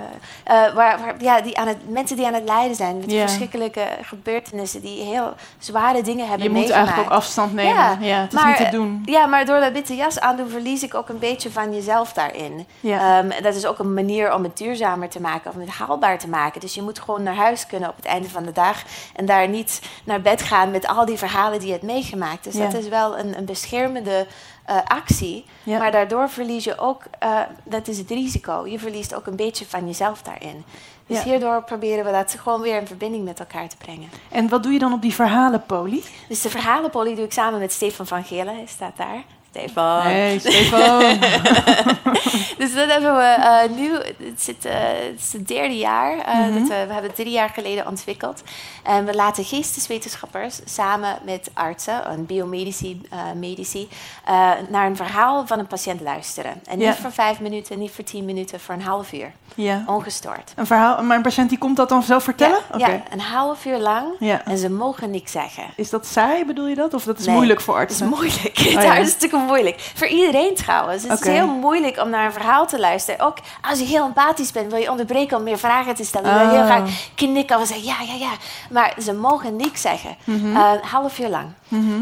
eh, 0.44 0.66
eh, 0.66 0.74
waar, 0.74 0.98
waar, 1.00 1.14
ja, 1.18 1.40
die 1.40 1.58
aan 1.58 1.66
het, 1.68 1.88
mensen 1.90 2.16
die 2.16 2.26
aan 2.26 2.34
het 2.34 2.44
lijden 2.44 2.76
zijn 2.76 2.98
met 2.98 3.12
verschrikkelijke 3.12 3.86
gebeurtenissen, 4.02 4.80
die 4.80 5.02
heel 5.02 5.34
zware 5.58 6.02
dingen 6.02 6.26
hebben 6.26 6.46
je 6.46 6.50
moet 6.50 6.58
meegemaakt. 6.58 6.86
eigenlijk 6.86 7.12
ook 7.12 7.18
afstand 7.18 7.54
nemen. 7.54 7.74
Ja, 7.74 7.96
Ja, 8.00 8.20
het 8.20 8.32
is 8.32 8.40
maar, 8.40 8.48
niet 8.48 8.56
te 8.56 8.76
doen. 8.76 9.02
Ja, 9.04 9.26
maar 9.26 9.44
door 9.44 9.60
dat 9.60 9.72
witte 9.72 9.94
jas 9.96 10.20
aan 10.20 10.36
te 10.36 10.42
doen, 10.42 10.50
verlies 10.50 10.82
ik 10.82 10.94
ook 10.94 11.08
een 11.08 11.18
beetje 11.18 11.50
van 11.50 11.74
jezelf 11.74 12.12
daarin. 12.12 12.66
Ehm, 12.82 13.42
dat 13.42 13.54
is 13.54 13.66
ook 13.66 13.78
een 13.78 13.94
manier 13.94 14.34
om 14.34 14.42
het 14.42 14.56
duurzamer 14.56 15.08
te 15.08 15.20
maken, 15.20 15.52
om 15.54 15.60
het 15.60 15.68
haalbaar 15.68 16.18
te 16.18 16.28
maken. 16.28 16.60
Dus 16.60 16.74
je 16.74 16.82
moet 16.82 16.98
gewoon 17.00 17.22
naar 17.22 17.34
huis 17.34 17.66
kunnen 17.66 17.88
op 17.88 17.96
het 17.96 18.04
einde 18.04 18.28
van 18.28 18.44
de 18.44 18.52
dag 18.52 18.82
en 19.16 19.26
daar 19.26 19.48
niet 19.48 19.80
naar 20.04 20.20
bed 20.20 20.42
gaan 20.42 20.70
met 20.70 20.86
al 20.86 21.04
die 21.04 21.18
verhalen 21.18 21.58
die 21.58 21.66
je 21.66 21.72
hebt 21.74 21.84
meegemaakt. 21.84 22.44
Dus 22.44 22.54
dat 22.54 22.74
is 22.74 22.88
wel 22.88 23.18
een, 23.18 23.38
een 23.38 23.44
beschermende 23.44 24.26
eh, 24.68 24.76
actie. 24.84 25.44
Ja. 25.62 25.78
Maar 25.78 25.90
daardoor 25.92 26.28
verlies 26.30 26.64
je 26.64 26.78
ook, 26.78 27.02
eh, 27.18 27.40
dat 27.64 27.88
is 27.88 27.98
het 27.98 28.10
risico, 28.10 28.66
je 28.66 28.78
verliest 28.78 29.14
ook 29.14 29.26
een 29.26 29.36
beetje 29.36 29.66
van 29.66 29.86
jezelf 29.86 30.22
daarin. 30.22 30.64
Dus 31.06 31.16
Ja. 31.16 31.22
hierdoor 31.24 31.62
proberen 31.62 32.04
we 32.04 32.10
dat 32.10 32.36
gewoon 32.38 32.60
weer 32.60 32.80
in 32.80 32.86
verbinding 32.86 33.24
met 33.24 33.40
elkaar 33.40 33.68
te 33.68 33.76
brengen. 33.76 34.08
En 34.30 34.48
wat 34.48 34.62
doe 34.62 34.72
je 34.72 34.78
dan 34.78 34.92
op 34.92 35.02
die 35.02 35.14
verhalenpolie? 35.14 36.04
Dus 36.28 36.42
de 36.42 36.50
verhalenpolie 36.50 37.14
doe 37.14 37.24
ik 37.24 37.32
samen 37.32 37.58
met 37.58 37.72
Stefan 37.72 38.06
van 38.06 38.24
Gelen, 38.24 38.54
hij 38.54 38.66
staat 38.66 38.96
daar. 38.96 39.22
Stefan. 39.50 40.00
Hey, 40.02 40.38
Stefan. 40.38 41.02
Dus 42.58 42.74
dat 42.74 42.88
hebben 42.88 43.16
we 43.16 43.22
eh, 43.22 43.70
nu, 43.76 43.92
het, 44.28 44.42
zit, 44.42 44.64
eh, 44.64 44.72
het 45.10 45.18
is 45.20 45.32
het 45.32 45.48
derde 45.48 45.76
jaar. 45.76 46.18
eh, 46.18 46.34
Mhm. 46.38 46.52
dat 46.52 46.62
we, 46.62 46.68
we 46.68 46.92
hebben 46.92 47.02
het 47.02 47.14
drie 47.14 47.30
jaar 47.30 47.48
geleden 47.48 47.86
ontwikkeld. 47.86 48.42
En 48.82 49.04
we 49.04 49.14
laten 49.14 49.44
geesteswetenschappers 49.44 50.60
samen 50.64 51.18
met 51.24 51.50
artsen 51.54 52.04
en 52.06 52.26
biomedici 52.26 53.00
medici, 53.34 53.88
naar 54.68 54.86
een 54.86 54.96
verhaal 54.96 55.46
van 55.46 55.58
een 55.58 55.66
patiënt 55.66 56.00
luisteren. 56.00 56.60
En 56.66 56.78
niet 56.78 56.94
voor 56.94 57.12
vijf 57.12 57.40
minuten, 57.40 57.78
niet 57.78 57.90
voor 57.90 58.04
tien 58.04 58.24
minuten, 58.24 58.60
voor 58.60 58.74
een 58.74 58.82
half 58.82 59.12
uur. 59.12 59.32
ja. 59.54 59.82
Ongestoord. 59.86 60.52
Een 60.56 60.66
verhaal, 60.66 61.02
maar 61.02 61.16
een 61.16 61.22
patiënt 61.22 61.48
die 61.48 61.58
komt 61.58 61.76
dat 61.76 61.88
dan 61.88 62.02
zelf 62.02 62.24
vertellen? 62.24 62.58
Ja, 62.76 62.88
ja, 62.88 63.02
een 63.10 63.20
half 63.20 63.64
uur 63.64 63.78
lang. 63.78 64.04
En 64.44 64.58
ze 64.58 64.70
mogen 64.70 65.10
niks 65.10 65.32
zeggen. 65.32 65.64
Is 65.76 65.90
dat 65.90 66.06
saai, 66.06 66.44
bedoel 66.44 66.66
je 66.66 66.74
dat? 66.74 66.94
Of 66.94 67.04
dat 67.04 67.18
is 67.18 67.26
Nee, 67.26 67.34
moeilijk 67.34 67.60
voor 67.60 67.78
Het 67.80 67.90
is 67.90 68.00
artsen? 68.00 68.18
moeilijk. 68.18 68.58
Het 68.58 68.66
Oh, 68.66 68.72
is 68.72 68.82
ja. 68.82 68.94
Moeilijk. 69.38 69.90
Voor 69.94 70.06
iedereen 70.06 70.54
trouwens. 70.54 71.02
Het 71.02 71.20
is 71.20 71.26
heel 71.26 71.46
moeilijk 71.46 72.00
om 72.00 72.10
naar 72.10 72.24
een 72.24 72.32
verhaal 72.32 72.66
te 72.66 72.78
luisteren. 72.80 73.26
Ook 73.26 73.36
als 73.70 73.78
je 73.78 73.84
heel 73.84 74.04
empathisch 74.04 74.52
bent, 74.52 74.70
wil 74.72 74.80
je 74.80 74.90
onderbreken 74.90 75.36
om 75.36 75.42
meer 75.42 75.58
vragen 75.58 75.94
te 75.94 76.04
stellen. 76.04 76.32
Je 76.32 76.38
wil 76.38 76.48
heel 76.48 76.58
Oh. 76.58 76.66
graag 76.66 76.90
knikken 77.14 77.58
of 77.60 77.66
zeggen 77.66 77.86
ja, 77.86 77.96
ja, 78.06 78.14
ja. 78.14 78.30
Maar 78.70 78.94
ze 79.02 79.12
mogen 79.12 79.56
niks 79.56 79.80
zeggen. 79.80 80.16
Mhm. 80.24 80.56
Eh, 80.56 80.70
half 80.80 81.18
uur 81.18 81.28
lang. 81.28 81.46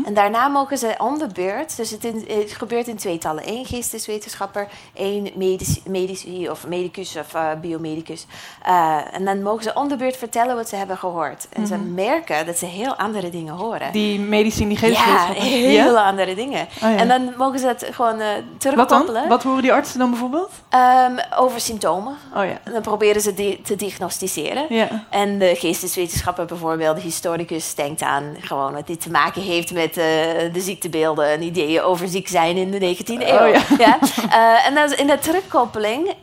En 0.04 0.14
daarna 0.14 0.48
mogen 0.48 0.78
ze 0.78 0.94
om 0.98 1.18
de 1.18 1.26
beurt, 1.32 1.76
dus 1.76 1.90
het, 1.90 2.04
in- 2.04 2.24
het 2.28 2.52
gebeurt 2.52 2.88
in 2.88 2.96
tweetallen. 2.96 3.44
één 3.44 3.64
geesteswetenschapper, 3.66 4.68
één 4.94 5.30
medici, 5.34 5.82
medici 5.86 6.48
of 6.50 6.66
medicus 6.66 7.16
of 7.16 7.34
eh, 7.34 7.50
biomedicus. 7.60 8.26
Eh, 8.64 8.98
en 9.12 9.24
dan 9.24 9.42
mogen 9.42 9.62
ze 9.62 9.74
om 9.74 9.88
de 9.88 9.96
beurt 9.96 10.16
vertellen 10.16 10.56
wat 10.56 10.68
ze 10.68 10.76
hebben 10.76 10.98
gehoord. 10.98 11.46
En 11.52 11.66
ze 11.66 11.76
merken 11.78 12.46
dat 12.46 12.56
ze 12.58 12.66
heel 12.66 12.94
andere 12.96 13.30
dingen 13.30 13.54
horen. 13.54 13.80
Mhm. 13.82 13.92
Die 13.92 14.18
medicijn, 14.20 14.68
die 14.68 14.78
Ja, 14.80 14.86
geesteswetenschappen. 14.86 15.42
heel 15.82 15.98
andere 16.00 16.34
dingen. 16.34 16.60
Oh, 16.74 16.80
ja. 16.80 16.96
En 16.96 17.08
dan 17.08 17.25
mogen 17.36 17.58
ze 17.58 17.66
het 17.66 17.86
gewoon 17.90 18.20
eh 18.20 18.28
Wat 18.34 18.60
terugkoppelen 18.60 19.14
dan? 19.14 19.28
Wat 19.28 19.42
horen 19.42 19.62
die 19.62 19.72
artsen 19.72 19.98
dan 19.98 20.10
bijvoorbeeld? 20.10 20.50
ehm, 20.68 21.16
over 21.36 21.60
symptomen. 21.60 22.16
Oh 22.34 22.44
ja. 22.44 22.72
Dan 22.72 22.82
proberen 22.82 23.20
ze 23.20 23.34
die 23.34 23.62
te 23.62 23.76
diagnosticeren. 23.76 24.66
Ja. 24.68 25.04
En 25.10 25.38
de 25.38 25.54
geesteswetenschapper 25.54 26.44
bijvoorbeeld, 26.44 26.96
de 26.96 27.02
historicus, 27.02 27.74
denkt 27.74 28.02
aan 28.02 28.36
gewoon 28.40 28.72
wat 28.72 28.86
dit 28.86 29.00
te 29.00 29.10
maken 29.10 29.42
heeft 29.42 29.72
met 29.72 29.96
eh, 29.96 30.04
de 30.52 30.60
ziektebeelden 30.60 31.28
en 31.28 31.42
ideeën 31.42 31.82
over 31.82 32.08
ziek 32.08 32.28
zijn 32.28 32.56
in 32.56 32.70
de 32.70 32.96
19e 32.96 33.06
eeuw. 33.06 33.48
Oh, 33.48 33.78
ja. 33.78 33.98
Eh, 34.30 34.66
en 34.66 34.74
dat 34.74 34.90
is 34.90 34.98
in 34.98 35.06
de 35.06 35.18
terugkoppeling 35.18 36.14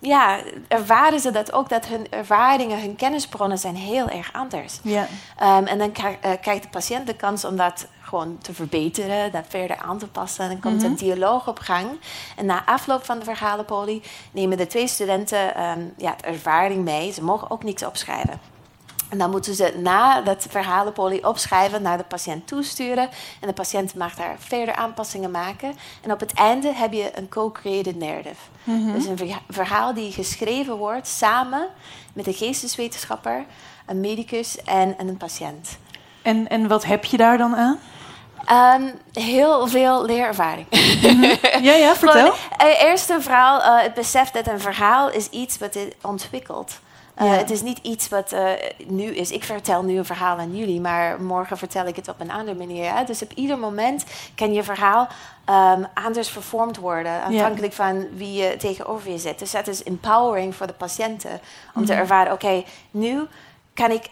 ja, 0.00 0.40
ervaren 0.68 1.20
ze 1.20 1.30
dat 1.30 1.52
ook, 1.52 1.68
dat 1.68 1.86
hun 1.86 2.06
ervaringen, 2.10 2.80
hun 2.80 2.96
kennisbronnen 2.96 3.58
zijn 3.58 3.76
heel 3.76 4.08
erg 4.08 4.32
anders. 4.32 4.78
Ja. 4.82 5.06
Ehm, 5.38 5.64
en 5.64 5.78
dan 5.78 5.92
eh, 5.94 6.30
krijgt 6.40 6.62
de 6.62 6.68
patiënt 6.68 7.06
de 7.06 7.16
kans 7.16 7.44
om 7.44 7.56
dat 7.56 7.86
gewoon 8.00 8.38
te 8.38 8.54
verbeteren, 8.54 9.32
dat 9.32 9.44
verder 9.48 9.76
aan 9.76 9.98
te 9.98 10.06
passen. 10.06 10.44
En 10.44 10.50
dan 10.50 10.60
komt 10.60 10.82
een 10.82 10.96
dialoog 10.96 11.48
op 11.48 11.58
gang. 11.58 11.86
En 12.36 12.46
na 12.46 12.64
afloop 12.66 13.04
van 13.04 13.18
de 13.18 13.24
verhalenpolie 13.24 14.02
nemen 14.32 14.56
de 14.56 14.66
twee 14.66 14.86
studenten 14.86 15.54
ehm, 15.54 15.80
ja, 15.96 16.14
de 16.20 16.26
ervaring 16.26 16.84
mee. 16.84 17.12
Ze 17.12 17.24
mogen 17.24 17.50
ook 17.50 17.64
niks 17.64 17.84
opschrijven. 17.84 18.40
En 19.10 19.18
dan 19.18 19.30
moeten 19.30 19.54
ze 19.54 19.74
na 19.76 20.20
dat 20.20 20.46
verhalenpolie 20.48 21.26
opschrijven, 21.28 21.82
naar 21.82 21.96
de 21.96 22.04
patiënt 22.04 22.46
toesturen. 22.46 23.08
En 23.40 23.48
de 23.48 23.52
patiënt 23.52 23.94
mag 23.94 24.14
daar 24.14 24.36
verder 24.38 24.74
aanpassingen 24.74 25.30
maken. 25.30 25.76
En 26.02 26.12
op 26.12 26.20
het 26.20 26.34
einde 26.34 26.72
heb 26.74 26.92
je 26.92 27.10
een 27.14 27.28
co-created 27.28 27.96
narrative. 27.96 28.40
Dus 28.64 29.06
een 29.06 29.16
verha- 29.16 29.42
verhaal 29.48 29.94
die 29.94 30.12
geschreven 30.12 30.76
wordt 30.76 31.08
samen 31.08 31.66
met 32.12 32.26
een 32.26 32.34
geesteswetenschapper, 32.34 33.44
een 33.86 34.00
medicus 34.00 34.62
en, 34.64 34.98
en 34.98 35.08
een 35.08 35.16
patiënt. 35.16 35.78
En, 36.22 36.48
en 36.48 36.68
wat 36.68 36.84
heb 36.84 37.04
je 37.04 37.16
daar 37.16 37.38
dan 37.38 37.56
aan? 37.56 37.78
Ehm, 38.44 38.82
heel 39.12 39.68
veel 39.68 40.04
leerervaring. 40.04 40.66
Ja, 41.62 41.72
ja, 41.74 41.94
vertel. 42.04 42.32
Gewoon, 42.32 42.36
eh, 42.56 42.82
eerst 42.82 43.10
een 43.10 43.22
verhaal, 43.22 43.62
eh, 43.62 43.82
het 43.82 43.94
besef 43.94 44.30
dat 44.30 44.46
een 44.46 44.60
verhaal 44.60 45.10
is 45.10 45.28
iets 45.28 45.58
wat 45.58 45.74
het 45.74 45.94
ontwikkelt. 46.02 46.80
Eh. 47.14 47.36
Het 47.36 47.50
is 47.50 47.62
niet 47.62 47.78
iets 47.82 48.08
wat 48.08 48.32
eh, 48.32 48.50
nu 48.86 49.04
is. 49.04 49.30
Ik 49.30 49.44
vertel 49.44 49.82
nu 49.82 49.98
een 49.98 50.04
verhaal 50.04 50.38
aan 50.38 50.56
jullie, 50.56 50.80
maar 50.80 51.22
morgen 51.22 51.58
vertel 51.58 51.86
ik 51.86 51.96
het 51.96 52.08
op 52.08 52.20
een 52.20 52.30
andere 52.30 52.58
manier. 52.58 52.94
Hè? 52.94 53.04
Dus 53.04 53.22
op 53.22 53.32
ieder 53.32 53.58
moment 53.58 54.04
kan 54.34 54.52
je 54.52 54.62
verhaal 54.62 55.08
ehm, 55.44 55.84
anders 55.94 56.28
vervormd 56.28 56.76
worden, 56.76 57.22
afhankelijk 57.22 57.72
van 57.72 58.06
wie 58.16 58.42
je 58.42 58.56
tegenover 58.56 59.10
je 59.10 59.18
zit. 59.18 59.38
Dus 59.38 59.50
dat 59.50 59.66
is 59.66 59.82
empowering 59.82 60.54
voor 60.54 60.66
de 60.66 60.72
patiënten 60.72 61.40
om 61.74 61.84
te 61.84 61.94
ervaren: 61.94 62.32
oké, 62.32 62.64
nu 62.90 63.26
kan 63.74 63.90
ik 63.90 64.08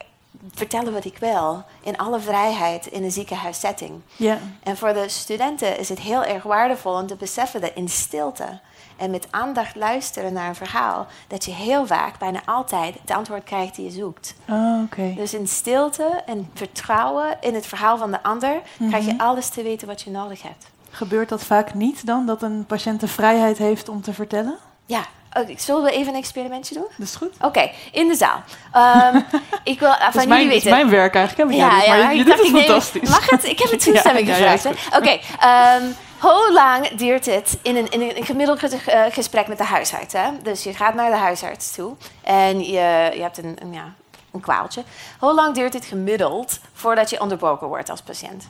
vertellen 0.54 0.92
wat 0.92 1.04
ik 1.04 1.18
wil 1.18 1.64
in 1.82 1.96
alle 1.96 2.20
vrijheid 2.20 2.86
in 2.86 3.04
een 3.04 3.12
ziekenhuissetting. 3.12 4.00
Ja. 4.16 4.38
En 4.62 4.76
voor 4.76 4.92
de 4.92 5.08
studenten 5.08 5.78
is 5.78 5.88
het 5.88 6.00
heel 6.00 6.24
erg 6.24 6.42
waardevol 6.42 6.92
om 6.92 7.06
te 7.06 7.16
beseffen 7.16 7.60
dat 7.60 7.70
in 7.74 7.88
stilte 7.88 8.60
en 8.96 9.10
met 9.10 9.26
aandacht 9.30 9.76
luisteren 9.76 10.32
naar 10.32 10.48
een 10.48 10.54
verhaal, 10.54 11.06
dat 11.28 11.44
je 11.44 11.50
heel 11.50 11.86
vaak, 11.86 12.18
bijna 12.18 12.40
altijd, 12.44 12.94
het 13.00 13.10
antwoord 13.10 13.44
krijgt 13.44 13.74
die 13.74 13.84
je 13.84 13.90
zoekt. 13.90 14.34
Oh, 14.48 14.82
oké. 14.84 15.14
Dus 15.16 15.34
in 15.34 15.48
stilte 15.48 16.22
en 16.26 16.50
vertrouwen 16.54 17.36
in 17.40 17.54
het 17.54 17.66
verhaal 17.66 17.98
van 17.98 18.10
de 18.10 18.22
ander, 18.22 18.60
krijg 18.88 19.04
je 19.04 19.18
alles 19.18 19.48
te 19.48 19.62
weten 19.62 19.86
wat 19.86 20.02
je 20.02 20.10
nodig 20.10 20.42
hebt. 20.42 20.66
Gebeurt 20.90 21.28
dat 21.28 21.44
vaak 21.44 21.74
niet 21.74 22.06
dan, 22.06 22.26
dat 22.26 22.42
een 22.42 22.64
patiënt 22.66 23.00
de 23.00 23.08
vrijheid 23.08 23.58
heeft 23.58 23.88
om 23.88 24.02
te 24.02 24.12
vertellen? 24.12 24.58
Ja, 24.86 25.06
oké, 25.40 25.52
zullen 25.56 25.82
we 25.82 25.90
even 25.90 26.12
een 26.14 26.18
experimentje 26.18 26.74
doen? 26.74 26.86
Dat 26.96 27.06
is 27.06 27.14
goed. 27.14 27.32
Oké, 27.40 27.70
in 27.92 28.08
de 28.08 28.14
zaal. 28.14 28.42
Ehm, 28.72 29.16
ik 29.72 29.80
wil 29.80 29.88
Dat 29.88 29.98
van 30.12 30.20
is, 30.22 30.26
mijn, 30.26 30.28
jullie 30.28 30.46
dat 30.46 30.56
is 30.56 30.62
weten. 30.64 30.70
mijn 30.70 30.90
werk 30.90 31.14
eigenlijk. 31.14 31.50
Heb 31.50 31.58
ik 31.60 31.64
ja, 31.64 31.76
maar 31.94 32.10
je, 32.12 32.14
je 32.14 32.20
ik 32.20 32.26
doet 32.26 32.26
dacht, 32.26 32.38
het 32.38 32.46
ik 32.48 32.52
neem- 32.54 32.64
fantastisch. 32.64 33.08
Mag 33.10 33.30
het? 33.30 33.44
Ik 33.44 33.58
heb 33.58 33.70
het 33.70 33.84
toestemming 33.84 34.26
Ja, 34.28 34.36
ja, 34.36 34.44
ja, 34.44 34.56
gevraagd. 34.56 34.96
Oké, 34.96 35.18
ehm, 35.40 35.82
hoe 36.18 36.50
lang 36.52 36.88
duurt 36.88 37.26
het 37.26 37.58
in 37.62 37.76
een, 37.76 37.88
in 37.90 38.00
een 38.16 38.24
gemiddeld 38.24 38.58
ge- 38.60 38.90
eh, 38.90 39.12
gesprek 39.12 39.46
met 39.46 39.58
de 39.58 39.64
huisarts? 39.64 40.12
Hè? 40.12 40.28
Dus 40.42 40.62
je 40.62 40.74
gaat 40.74 40.94
naar 40.94 41.10
de 41.10 41.16
huisarts 41.16 41.72
toe 41.72 41.94
en 42.22 42.58
je, 42.60 43.10
je 43.14 43.20
hebt 43.22 43.38
een, 43.38 43.56
een, 43.60 43.72
ja, 43.72 43.92
een 44.32 44.40
kwaaltje. 44.40 44.82
Hoe 45.18 45.34
lang 45.34 45.54
duurt 45.54 45.72
het 45.72 45.84
gemiddeld 45.84 46.58
voordat 46.72 47.10
je 47.10 47.20
onderbroken 47.20 47.66
wordt 47.66 47.90
als 47.90 48.00
patiënt? 48.02 48.48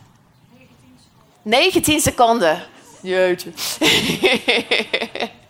19 1.43 2.01
seconden. 2.01 2.63
Jeetje. 3.01 3.51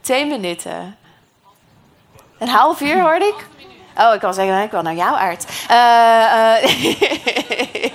Twee 0.00 0.26
minuten. 0.26 0.96
Een 2.38 2.48
half 2.48 2.80
uur 2.80 3.00
hoorde 3.00 3.24
ik? 3.24 3.46
Oh, 3.96 4.14
ik 4.14 4.20
wil 4.20 4.32
zeggen, 4.32 4.62
ik 4.62 4.70
wil 4.70 4.82
naar 4.82 4.94
jouw 4.94 5.14
arts. 5.14 5.44
Eh, 5.68 6.56
eh, 6.56 6.62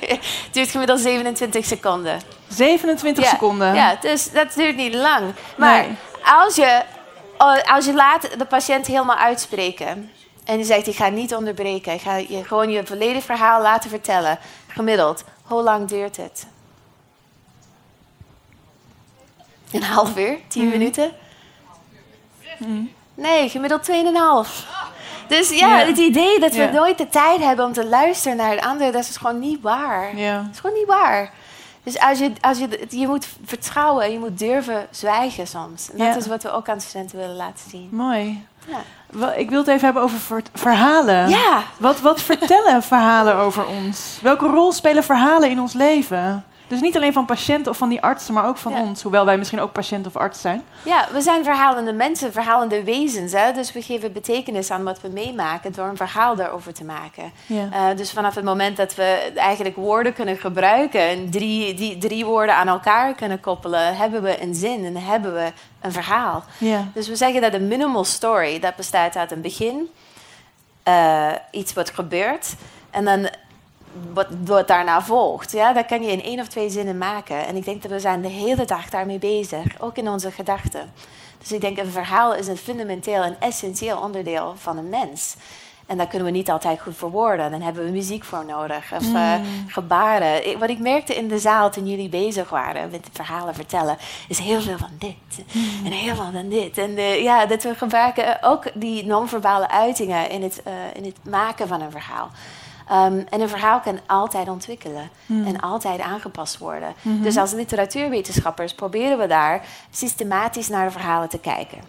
het 0.09 0.19
duurt 0.51 0.69
gemiddeld 0.69 0.99
27 0.99 1.65
seconden. 1.65 2.21
27 2.47 3.23
Ja, 3.23 3.29
seconden. 3.29 3.75
Ja, 3.75 3.97
dus 4.01 4.31
dat 4.31 4.53
duurt 4.53 4.75
niet 4.75 4.93
lang. 4.93 5.33
Maar 5.57 5.81
Nee. 5.81 5.95
als, 6.23 6.55
je, 6.55 6.81
oh, 7.37 7.61
als 7.73 7.85
je 7.85 7.93
laat 7.93 8.37
de 8.37 8.45
patiënt 8.45 8.87
helemaal 8.87 9.15
uitspreken... 9.17 10.11
en 10.45 10.57
je 10.57 10.63
zegt, 10.63 10.87
ik 10.87 10.95
ga 10.95 11.07
niet 11.09 11.35
onderbreken... 11.35 11.93
ik 11.93 12.01
ga 12.01 12.15
je 12.15 12.43
gewoon 12.45 12.69
je 12.69 12.85
volledig 12.85 13.23
verhaal 13.23 13.61
laten 13.61 13.89
vertellen... 13.89 14.39
gemiddeld, 14.67 15.23
hoe 15.43 15.61
lang 15.61 15.87
duurt 15.87 16.17
het? 16.17 16.45
Een 19.71 19.83
half 19.83 20.17
uur? 20.17 20.37
Tien 20.47 20.69
minuten? 20.69 21.11
Nee, 23.13 23.49
gemiddeld 23.49 23.83
2,5. 23.83 24.65
Dus 25.27 25.49
ja, 25.49 25.79
Ja. 25.79 25.85
het 25.85 25.97
idee 25.97 26.39
dat 26.39 26.53
we 26.53 26.61
Ja. 26.61 26.71
nooit 26.71 26.97
de 26.97 27.07
tijd 27.09 27.41
hebben 27.41 27.65
om 27.65 27.73
te 27.73 27.85
luisteren 27.87 28.37
naar 28.37 28.55
de 28.55 28.63
ander... 28.63 28.91
dat 28.91 29.01
is 29.01 29.17
gewoon 29.17 29.39
niet 29.39 29.61
waar. 29.61 30.17
Ja. 30.17 30.37
Dat 30.37 30.45
is 30.53 30.59
gewoon 30.59 30.75
niet 30.75 30.87
waar. 30.87 31.31
Dus 31.83 31.99
als 31.99 32.19
je, 32.19 32.31
als 32.41 32.57
je, 32.57 32.85
je 32.89 33.07
moet 33.07 33.27
vertrouwen, 33.45 34.11
je 34.11 34.19
moet 34.19 34.39
durven 34.39 34.87
zwijgen 34.91 35.47
soms. 35.47 35.91
En 35.91 35.97
dat 35.97 36.15
is 36.15 36.27
wat 36.27 36.43
we 36.43 36.51
ook 36.51 36.69
aan 36.69 36.81
studenten 36.81 37.17
willen 37.17 37.35
laten 37.35 37.69
zien. 37.69 37.89
Mooi. 37.91 38.45
Ik 39.35 39.49
wil 39.49 39.59
het 39.59 39.67
even 39.67 39.83
hebben 39.85 40.03
over 40.03 40.17
ver- 40.19 40.41
verhalen. 40.53 41.29
Ja. 41.29 41.63
Wat, 41.77 41.99
wat 41.99 42.21
vertellen 42.21 42.83
verhalen 42.93 43.35
over 43.35 43.65
ons? 43.67 44.17
Welke 44.21 44.45
rol 44.45 44.71
spelen 44.71 45.03
verhalen 45.03 45.49
in 45.49 45.59
ons 45.61 45.73
leven? 45.73 46.45
Dus 46.67 46.81
niet 46.81 46.95
alleen 46.95 47.13
van 47.13 47.25
patiënten 47.25 47.71
of 47.71 47.77
van 47.77 47.89
die 47.89 48.01
artsen, 48.01 48.33
maar 48.33 48.47
ook 48.47 48.57
van 48.57 48.71
Ja. 48.71 48.81
ons. 48.81 49.01
Hoewel 49.01 49.25
wij 49.25 49.37
misschien 49.37 49.59
ook 49.59 49.71
patiënt 49.71 50.07
of 50.07 50.15
arts 50.15 50.41
zijn. 50.41 50.63
ja, 50.83 51.07
we 51.11 51.21
zijn 51.21 51.43
verhalende 51.43 51.93
mensen, 51.93 52.31
verhalende 52.31 52.83
wezens. 52.83 53.31
Hè? 53.31 53.51
Dus 53.51 53.71
we 53.73 53.81
geven 53.81 54.13
betekenis 54.13 54.71
aan 54.71 54.83
wat 54.83 55.01
we 55.01 55.07
meemaken 55.09 55.71
door 55.73 55.87
een 55.87 55.97
verhaal 55.97 56.35
daarover 56.35 56.73
te 56.73 56.83
maken. 56.83 57.31
Ja. 57.45 57.67
Eh, 57.71 57.97
dus 57.97 58.11
vanaf 58.11 58.35
het 58.35 58.43
moment 58.43 58.77
dat 58.77 58.95
we 58.95 59.31
eigenlijk 59.35 59.75
woorden 59.75 60.13
kunnen 60.13 60.37
gebruiken... 60.37 61.01
en 61.01 61.29
drie, 61.29 61.73
die, 61.73 61.97
drie 61.97 62.25
woorden 62.25 62.55
aan 62.55 62.67
elkaar 62.67 63.13
kunnen 63.13 63.39
koppelen... 63.39 63.95
hebben 63.97 64.21
we 64.21 64.41
een 64.41 64.55
zin 64.55 64.85
en 64.85 64.95
hebben 64.97 65.33
we 65.33 65.51
een 65.81 65.91
verhaal. 65.91 66.43
ja. 66.57 66.87
Dus 66.93 67.07
we 67.07 67.15
zeggen 67.15 67.41
dat 67.41 67.53
een 67.53 67.67
minimal 67.67 68.03
story, 68.03 68.59
dat 68.59 68.75
bestaat 68.75 69.15
uit 69.15 69.31
een 69.31 69.41
begin, 69.41 69.89
eh, 70.83 71.31
iets 71.51 71.73
wat 71.73 71.89
gebeurt 71.89 72.53
en 72.91 73.05
dan 73.05 73.29
wat, 74.13 74.27
wat 74.45 74.67
daarna 74.67 75.01
volgt. 75.01 75.51
Ja, 75.51 75.73
dat 75.73 75.85
kan 75.85 76.01
je 76.03 76.11
in 76.11 76.23
één 76.23 76.39
of 76.39 76.47
twee 76.47 76.69
zinnen 76.69 76.97
maken. 76.97 77.45
En 77.47 77.55
ik 77.55 77.65
denk 77.65 77.81
dat 77.81 77.91
we 77.91 77.99
zijn 77.99 78.21
de 78.21 78.27
hele 78.27 78.65
dag 78.65 78.89
daarmee 78.89 79.19
bezig, 79.19 79.63
ook 79.79 79.97
in 79.97 80.09
onze 80.09 80.31
gedachten. 80.31 80.93
Dus 81.39 81.51
ik 81.51 81.61
denk 81.61 81.77
een 81.77 81.91
verhaal 81.91 82.35
is 82.35 82.47
een 82.47 82.57
fundamenteel 82.57 83.23
en 83.23 83.35
essentieel 83.39 83.97
onderdeel 83.99 84.53
van 84.57 84.77
een 84.77 84.89
mens. 84.89 85.35
En 85.85 85.97
dat 85.97 86.07
kunnen 86.07 86.27
we 86.27 86.33
niet 86.33 86.49
altijd 86.49 86.81
goed 86.81 86.97
verwoorden. 86.97 87.51
Dan 87.51 87.61
hebben 87.61 87.85
we 87.85 87.91
muziek 87.91 88.23
voor 88.23 88.45
nodig. 88.45 88.91
Of 88.93 89.13
eh, 89.13 89.33
gebaren. 89.67 90.49
Ik- 90.49 90.57
wat 90.57 90.69
ik 90.69 90.79
merkte 90.79 91.15
in 91.15 91.27
de 91.27 91.39
zaal 91.39 91.71
toen 91.71 91.87
jullie 91.87 92.09
bezig 92.09 92.49
waren 92.49 92.91
met 92.91 93.07
verhalen 93.11 93.53
vertellen... 93.53 93.97
is 94.27 94.39
heel 94.39 94.61
veel 94.61 94.77
van 94.77 94.89
dit. 94.99 95.45
En 95.85 95.91
heel 95.91 96.15
veel 96.15 96.31
van 96.31 96.49
dit. 96.49 96.77
En 96.77 96.97
eh, 96.97 97.23
ja, 97.23 97.45
dat 97.45 97.63
we 97.63 97.75
gebruiken 97.75 98.37
ook 98.43 98.63
die 98.73 99.05
non-verbale 99.05 99.69
uitingen... 99.69 100.29
in 100.29 100.43
het, 100.43 100.63
eh, 100.63 100.73
in 100.93 101.03
het 101.05 101.17
maken 101.23 101.67
van 101.67 101.81
een 101.81 101.91
verhaal. 101.91 102.29
Ehm, 102.87 103.21
en 103.29 103.41
een 103.41 103.49
verhaal 103.49 103.79
kan 103.79 103.99
altijd 104.05 104.49
ontwikkelen 104.49 105.09
en 105.27 105.59
altijd 105.59 105.99
aangepast 105.99 106.57
worden. 106.57 106.93
Dus 107.01 107.37
als 107.37 107.51
literatuurwetenschappers 107.51 108.73
proberen 108.73 109.17
we 109.17 109.27
daar 109.27 109.65
systematisch 109.89 110.67
naar 110.67 110.85
de 110.85 110.91
verhalen 110.91 111.29
te 111.29 111.39
kijken. 111.39 111.79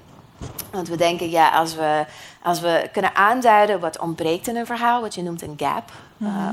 Want 0.71 0.89
we 0.89 0.97
denken, 0.97 1.31
ja, 1.31 1.49
als 1.51 1.75
we, 1.75 2.05
als 2.43 2.61
we 2.61 2.89
kunnen 2.93 3.15
aanduiden 3.15 3.81
wat 3.81 3.99
ontbreekt 3.99 4.49
in 4.49 4.57
een 4.57 4.67
verhaal, 4.67 5.01
wat 5.01 5.15
je 5.15 5.23
noemt 5.23 5.43
een 5.43 5.55
gap 5.57 5.91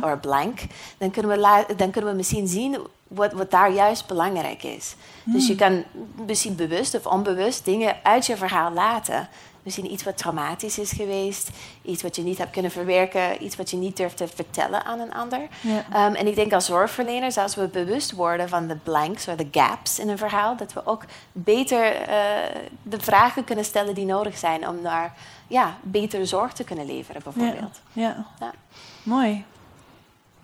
of 0.01 0.11
een 0.11 0.19
blank, 0.19 0.59
dan 0.97 1.11
kunnen, 1.11 1.31
we 1.31 1.65
dan 1.75 1.91
kunnen 1.91 2.11
we 2.11 2.15
misschien 2.15 2.47
zien 2.47 2.77
wat, 3.07 3.33
wat 3.33 3.51
daar 3.51 3.71
juist 3.71 4.07
belangrijk 4.07 4.63
is. 4.63 4.95
Dus 5.23 5.47
je 5.47 5.55
kan 5.55 5.83
misschien 6.25 6.55
bewust 6.55 6.95
of 6.95 7.05
onbewust 7.05 7.65
dingen 7.65 7.95
uit 8.03 8.25
je 8.25 8.37
verhaal 8.37 8.71
laten. 8.71 9.27
Misschien 9.63 9.91
iets 9.91 10.03
wat 10.03 10.17
traumatisch 10.17 10.77
is 10.79 10.91
geweest, 10.91 11.49
iets 11.81 12.01
wat 12.01 12.15
je 12.15 12.21
niet 12.21 12.37
hebt 12.37 12.51
kunnen 12.51 12.71
verwerken, 12.71 13.43
iets 13.43 13.55
wat 13.55 13.69
je 13.69 13.77
niet 13.77 13.97
durft 13.97 14.17
te 14.17 14.27
vertellen 14.27 14.85
aan 14.85 14.99
een 14.99 15.13
ander. 15.13 15.39
Ja. 15.61 15.85
Ehm, 15.93 16.13
en 16.13 16.27
ik 16.27 16.35
denk 16.35 16.53
als 16.53 16.65
zorgverleners, 16.65 17.37
als 17.37 17.55
we 17.55 17.67
bewust 17.67 18.11
worden 18.11 18.49
van 18.49 18.67
de 18.67 18.75
blanks 18.75 19.27
of 19.27 19.35
de 19.35 19.47
gaps 19.51 19.99
in 19.99 20.09
een 20.09 20.17
verhaal, 20.17 20.57
dat 20.57 20.73
we 20.73 20.85
ook 20.85 21.03
beter 21.31 21.91
eh, 21.95 22.15
de 22.83 22.99
vragen 22.99 23.43
kunnen 23.43 23.65
stellen 23.65 23.93
die 23.95 24.05
nodig 24.05 24.37
zijn 24.37 24.67
om 24.67 24.81
daar 24.83 25.13
ja, 25.47 25.77
betere 25.81 26.25
zorg 26.25 26.53
te 26.53 26.63
kunnen 26.63 26.85
leveren, 26.85 27.21
Ja. 27.25 27.31
bijvoorbeeld. 27.31 27.81
ja. 27.93 28.25
Ja. 28.39 28.51
Mooi. 29.03 29.45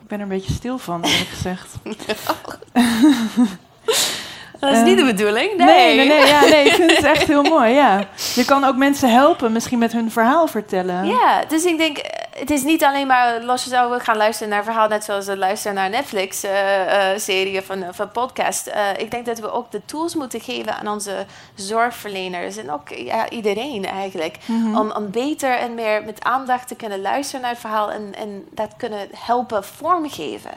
Ik 0.02 0.08
ben 0.08 0.18
er 0.18 0.24
een 0.24 0.38
beetje 0.38 0.54
stil 0.54 0.78
van, 0.78 1.04
eerlijk 1.04 1.30
gezegd. 1.30 1.76
Dat 4.60 4.72
is 4.72 4.84
niet 4.84 4.98
de 4.98 5.06
bedoeling, 5.06 5.58
nee. 5.58 5.68
Nee, 5.68 5.96
nee, 5.96 6.08
nee, 6.08 6.28
ja, 6.28 6.42
nee, 6.42 6.66
ik 6.66 6.74
vind 6.74 6.96
het 6.96 7.06
echt 7.06 7.28
heel 7.34 7.44
mooi, 7.44 7.74
ja. 7.74 8.08
Je 8.36 8.46
kan 8.46 8.64
ook 8.64 8.76
mensen 8.76 9.12
helpen, 9.12 9.52
misschien 9.52 9.80
met 9.80 9.92
hun 9.92 10.12
verhaal 10.12 10.48
vertellen. 10.48 11.06
Ja, 11.06 11.44
dus 11.48 11.64
ik 11.64 11.78
denk, 11.78 11.98
het 12.40 12.50
is 12.50 12.64
niet 12.64 12.84
alleen 12.84 13.08
maar 13.08 13.44
los 13.44 13.68
zouden 13.68 14.02
gaan 14.02 14.18
luisteren 14.18 14.50
naar 14.54 14.64
verhaal, 14.64 14.88
net 14.88 15.04
zoals 15.04 15.26
we 15.26 15.38
luisteren 15.38 15.76
naar 15.76 15.90
Netflix-serie 15.90 17.60
of, 17.60 17.70
een, 17.70 17.88
of 17.88 18.00
een 18.00 18.12
podcast. 18.12 18.68
Eh, 18.68 18.82
ik 18.98 19.12
denk 19.12 19.26
dat 19.26 19.40
we 19.40 19.52
ook 19.52 19.72
de 19.72 19.82
tools 19.86 20.16
moeten 20.16 20.42
geven 20.42 20.76
aan 20.78 20.88
onze 20.88 21.26
zorgverleners 21.56 22.58
en 22.58 22.72
ook 22.72 22.90
ja, 22.90 23.30
iedereen 23.30 23.86
eigenlijk. 23.86 24.38
om, 24.50 24.92
om 24.92 25.12
beter 25.12 25.58
en 25.58 25.74
meer 25.76 26.04
met 26.04 26.24
aandacht 26.24 26.68
te 26.68 26.76
kunnen 26.76 27.02
luisteren 27.02 27.42
naar 27.42 27.52
het 27.52 27.60
verhaal 27.60 27.92
en, 27.92 28.16
en 28.16 28.48
dat 28.52 28.70
kunnen 28.78 29.08
helpen 29.16 29.64
vormgeven. 29.64 30.52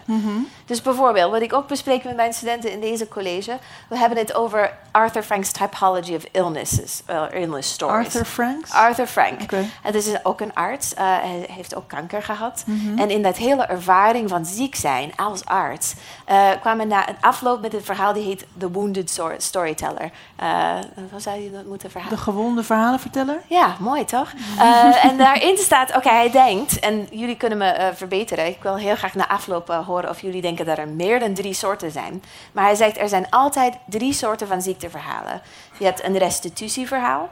Dus 0.67 0.83
bijvoorbeeld, 0.83 1.31
wat 1.31 1.43
ik 1.43 1.53
ook 1.53 1.69
bespreek 1.69 2.05
met 2.05 2.17
mijn 2.17 2.33
studenten 2.33 2.73
in 2.73 2.81
deze 2.81 3.09
college, 3.09 3.59
we 3.89 3.99
hebben 3.99 4.19
het 4.19 4.35
over 4.35 4.79
Arthur 4.91 5.23
Frank's 5.23 5.53
Typology 5.53 6.15
of 6.15 6.25
Illnesses, 6.31 7.03
uh, 7.11 7.23
illness 7.31 7.73
stories. 7.73 8.07
Arthur 8.07 8.25
Franks? 8.25 8.71
Arthur 8.73 9.07
Frank. 9.07 9.43
Oké. 9.43 9.65
Het 9.83 9.95
is 9.95 10.25
ook 10.25 10.41
een 10.41 10.55
arts. 10.55 10.95
eh, 10.95 11.03
hij 11.05 11.47
heeft 11.51 11.72
ook 11.75 11.89
kanker 11.89 12.23
gehad. 12.23 12.65
En 12.97 13.11
in 13.11 13.23
dat 13.23 13.37
hele 13.37 13.63
ervaring 13.65 14.29
van 14.29 14.45
ziek 14.47 14.75
zijn 14.75 15.13
als 15.17 15.45
arts... 15.45 15.95
eh, 16.25 16.49
kwam 16.61 16.77
hij 16.79 16.87
na 16.87 17.09
een 17.09 17.17
afloop 17.21 17.61
met 17.61 17.75
een 17.75 17.85
verhaal 17.85 18.13
die 18.13 18.23
heet 18.25 18.47
The 18.59 18.71
Wounded 18.71 19.11
Stor- 19.11 19.35
Storyteller. 19.39 20.11
Eh 20.37 20.75
hoe 21.11 21.21
zou 21.21 21.41
je 21.41 21.51
dat 21.51 21.65
moeten 21.67 21.91
verhalen? 21.91 22.17
De 22.17 22.23
gewonde 22.23 22.63
verhalenverteller? 22.65 23.41
Ja, 23.49 23.77
mooi 23.81 24.05
toch? 24.05 24.33
Eh, 24.59 25.05
en 25.05 25.17
daarin 25.19 25.57
staat, 25.59 25.97
oké, 25.97 26.09
hij 26.09 26.31
denkt, 26.31 26.79
en 26.79 27.09
jullie 27.11 27.37
kunnen 27.37 27.59
me 27.59 27.65
eh, 27.67 27.95
verbeteren. 27.95 28.47
Ik 28.47 28.63
wil 28.63 28.77
heel 28.77 28.97
graag 28.97 29.15
na 29.15 29.29
afloop 29.29 29.71
eh, 29.71 29.87
horen 29.87 30.11
of 30.11 30.21
jullie 30.21 30.43
denken 30.43 30.67
dat 30.67 30.79
er 30.79 30.89
meer 30.89 31.21
dan 31.21 31.35
drie 31.35 31.55
soorten 31.55 31.91
zijn. 31.91 32.23
Maar 32.53 32.65
hij 32.65 32.75
zegt, 32.75 32.99
er 32.99 33.09
zijn 33.09 33.27
altijd 33.31 33.75
drie 33.87 34.13
soorten 34.13 34.47
van 34.47 34.63
ziekteverhalen. 34.63 35.41
Je 35.79 35.85
hebt 35.85 36.05
een 36.05 36.19
restitutieverhaal. 36.19 37.29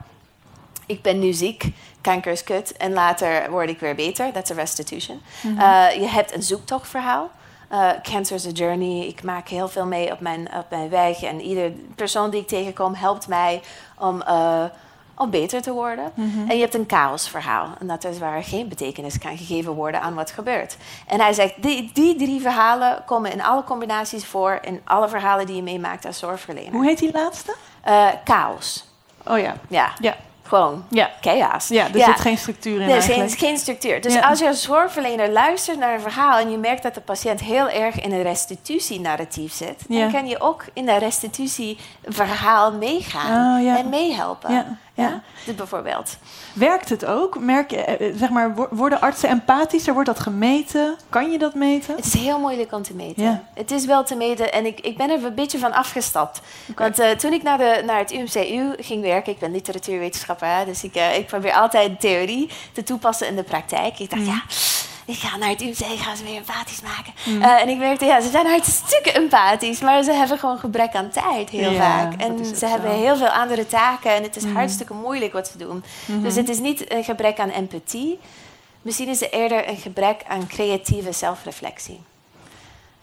Ik 0.90 1.02
ben 1.02 1.18
nu 1.18 1.32
ziek, 1.32 1.64
kanker 2.00 2.32
is 2.32 2.44
kut 2.44 2.76
en 2.76 2.92
later 2.92 3.50
word 3.50 3.68
ik 3.68 3.80
weer 3.80 3.94
beter. 3.94 4.32
Dat 4.32 4.42
is 4.42 4.48
een 4.48 4.56
restitution. 4.56 5.20
Eh, 5.58 5.86
je 5.94 6.08
hebt 6.08 6.34
een 6.34 6.42
zoektochtverhaal. 6.42 7.30
Eh, 7.68 7.88
cancer 8.02 8.36
is 8.36 8.46
a 8.46 8.50
journey. 8.50 9.06
Ik 9.06 9.22
maak 9.22 9.48
heel 9.48 9.68
veel 9.68 9.86
mee 9.86 10.12
op 10.12 10.20
mijn, 10.20 10.48
op 10.56 10.66
mijn 10.70 10.88
weg. 10.88 11.22
En 11.22 11.40
ieder 11.40 11.72
persoon 11.94 12.30
die 12.30 12.40
ik 12.40 12.46
tegenkom 12.46 12.94
helpt 12.94 13.28
mij 13.28 13.62
om, 13.98 14.22
eh, 14.22 14.64
om 15.14 15.30
beter 15.30 15.62
te 15.62 15.72
worden. 15.72 16.12
En 16.48 16.54
je 16.54 16.60
hebt 16.60 16.74
een 16.74 16.84
chaosverhaal. 16.86 17.68
En 17.78 17.86
dat 17.86 18.04
is 18.04 18.18
waar 18.18 18.44
geen 18.44 18.68
betekenis 18.68 19.18
kan 19.18 19.36
gegeven 19.36 19.72
worden 19.72 20.00
aan 20.00 20.14
wat 20.14 20.30
gebeurt. 20.30 20.76
En 21.06 21.20
hij 21.20 21.32
zegt, 21.32 21.62
die, 21.62 21.90
die 21.94 22.16
drie 22.16 22.40
verhalen 22.40 23.02
komen 23.06 23.32
in 23.32 23.42
alle 23.42 23.64
combinaties 23.64 24.26
voor... 24.26 24.58
in 24.62 24.80
alle 24.84 25.08
verhalen 25.08 25.46
die 25.46 25.56
je 25.56 25.62
meemaakt 25.62 26.04
als 26.04 26.18
zorgverlener. 26.18 26.72
Hoe 26.72 26.84
heet 26.84 26.98
die 26.98 27.12
laatste? 27.12 27.54
Chaos. 28.24 28.84
Oh 29.26 29.38
ja. 29.38 29.54
Ja, 29.68 29.92
Ja, 29.98 30.16
gewoon 30.50 30.84
ja. 30.88 31.10
chaos. 31.20 31.68
ja 31.68 31.84
er 31.94 32.00
zit 32.04 32.20
geen 32.20 32.38
structuur 32.38 32.72
in 32.80 32.86
Nee, 32.86 32.90
er 32.90 32.96
is 32.96 33.04
geen, 33.04 33.20
eigenlijk. 33.20 33.58
structuur. 33.58 34.00
Dus 34.00 34.12
Ja. 34.14 34.20
als 34.20 34.38
je 34.38 34.46
als 34.46 34.62
zorgverlener 34.62 35.28
luistert 35.30 35.78
naar 35.78 35.94
een 35.94 36.00
verhaal 36.00 36.38
en 36.38 36.50
je 36.50 36.56
merkt 36.58 36.82
dat 36.82 36.94
de 36.94 37.00
patiënt 37.00 37.40
heel 37.40 37.68
erg 37.68 38.00
in 38.00 38.12
een 38.12 38.22
restitutienarratief 38.22 39.52
zit, 39.52 39.84
dan 39.88 40.10
kan 40.12 40.26
je 40.26 40.40
ook 40.40 40.64
in 40.72 40.86
dat 40.86 40.98
restitutieverhaal 40.98 42.72
meegaan 42.72 43.58
Oh, 43.58 43.64
ja. 43.64 43.78
en 43.78 43.88
meehelpen. 43.88 44.78
Ja. 45.00 45.22
Dit 45.46 45.56
bijvoorbeeld. 45.56 46.16
Werkt 46.52 46.88
het 46.88 47.04
ook? 47.04 47.38
Merk 47.38 47.70
je, 47.70 47.76
eh, 47.76 48.12
zeg 48.16 48.30
maar, 48.30 48.54
wo- 48.54 48.68
worden 48.70 49.00
artsen 49.00 49.28
empathischer? 49.28 49.92
Wordt 49.92 50.08
dat 50.08 50.20
gemeten? 50.20 50.96
Kan 51.08 51.30
je 51.30 51.38
dat 51.38 51.54
meten? 51.54 51.96
Het 51.96 52.04
is 52.06 52.14
heel 52.14 52.38
moeilijk 52.38 52.72
om 52.72 52.82
te 52.82 52.94
meten. 52.94 53.22
Ja. 53.22 53.42
Het 53.54 53.70
is 53.70 53.84
wel 53.86 54.04
te 54.04 54.14
meten 54.16 54.52
en 54.52 54.66
ik, 54.66 54.80
ik 54.80 54.96
ben 54.96 55.10
er 55.10 55.24
een 55.24 55.34
beetje 55.34 55.58
van 55.58 55.72
afgestapt. 55.72 56.40
Want 56.76 56.98
eh, 56.98 57.10
toen 57.10 57.32
ik 57.32 57.42
naar, 57.42 57.58
de, 57.58 57.82
naar 57.86 57.98
het 57.98 58.12
UMCU 58.12 58.72
ging 58.82 59.02
werken, 59.02 59.32
ik 59.32 59.38
ben 59.38 59.52
literatuurwetenschapper, 59.52 60.64
dus 60.66 60.84
ik, 60.84 60.94
eh, 60.94 61.16
ik 61.16 61.26
probeer 61.26 61.52
altijd 61.52 62.00
theorie 62.00 62.50
te 62.72 62.82
toepassen 62.82 63.26
in 63.26 63.36
de 63.36 63.42
praktijk. 63.42 63.98
Ik 63.98 64.10
dacht, 64.10 64.26
ja, 64.26 64.42
ik 65.04 65.16
ga 65.18 65.36
naar 65.36 65.48
het 65.48 65.62
UMC, 65.62 65.78
ik 65.78 65.98
ga 66.00 66.14
ze 66.14 66.24
weer 66.24 66.36
empathisch 66.36 66.80
maken. 66.80 67.42
Eh, 67.42 67.62
en 67.62 67.68
ik 67.68 67.78
merkte, 67.78 68.04
ja, 68.04 68.20
ze 68.20 68.30
zijn 68.30 68.46
hartstikke 68.46 69.12
empathisch, 69.12 69.80
maar 69.80 70.02
ze 70.02 70.12
hebben 70.12 70.38
gewoon 70.38 70.58
gebrek 70.58 70.94
aan 70.94 71.10
tijd 71.10 71.50
heel 71.50 71.70
Ja, 71.70 71.78
vaak. 71.80 72.20
En 72.20 72.44
ze 72.44 72.56
zo. 72.56 72.66
hebben 72.66 72.90
heel 72.90 73.16
veel 73.16 73.28
andere 73.28 73.66
taken 73.66 74.14
en 74.14 74.22
het 74.22 74.36
is 74.36 74.44
hartstikke 74.44 74.94
moeilijk 74.94 75.32
wat 75.32 75.48
ze 75.48 75.58
doen. 75.58 75.84
Dus 76.06 76.34
het 76.34 76.48
is 76.48 76.58
niet 76.58 76.92
een 76.92 77.04
gebrek 77.04 77.38
aan 77.38 77.50
empathie. 77.50 78.18
Misschien 78.82 79.08
is 79.08 79.20
het 79.20 79.32
eerder 79.32 79.68
een 79.68 79.76
gebrek 79.76 80.22
aan 80.28 80.46
creatieve 80.46 81.12
zelfreflectie. 81.12 82.00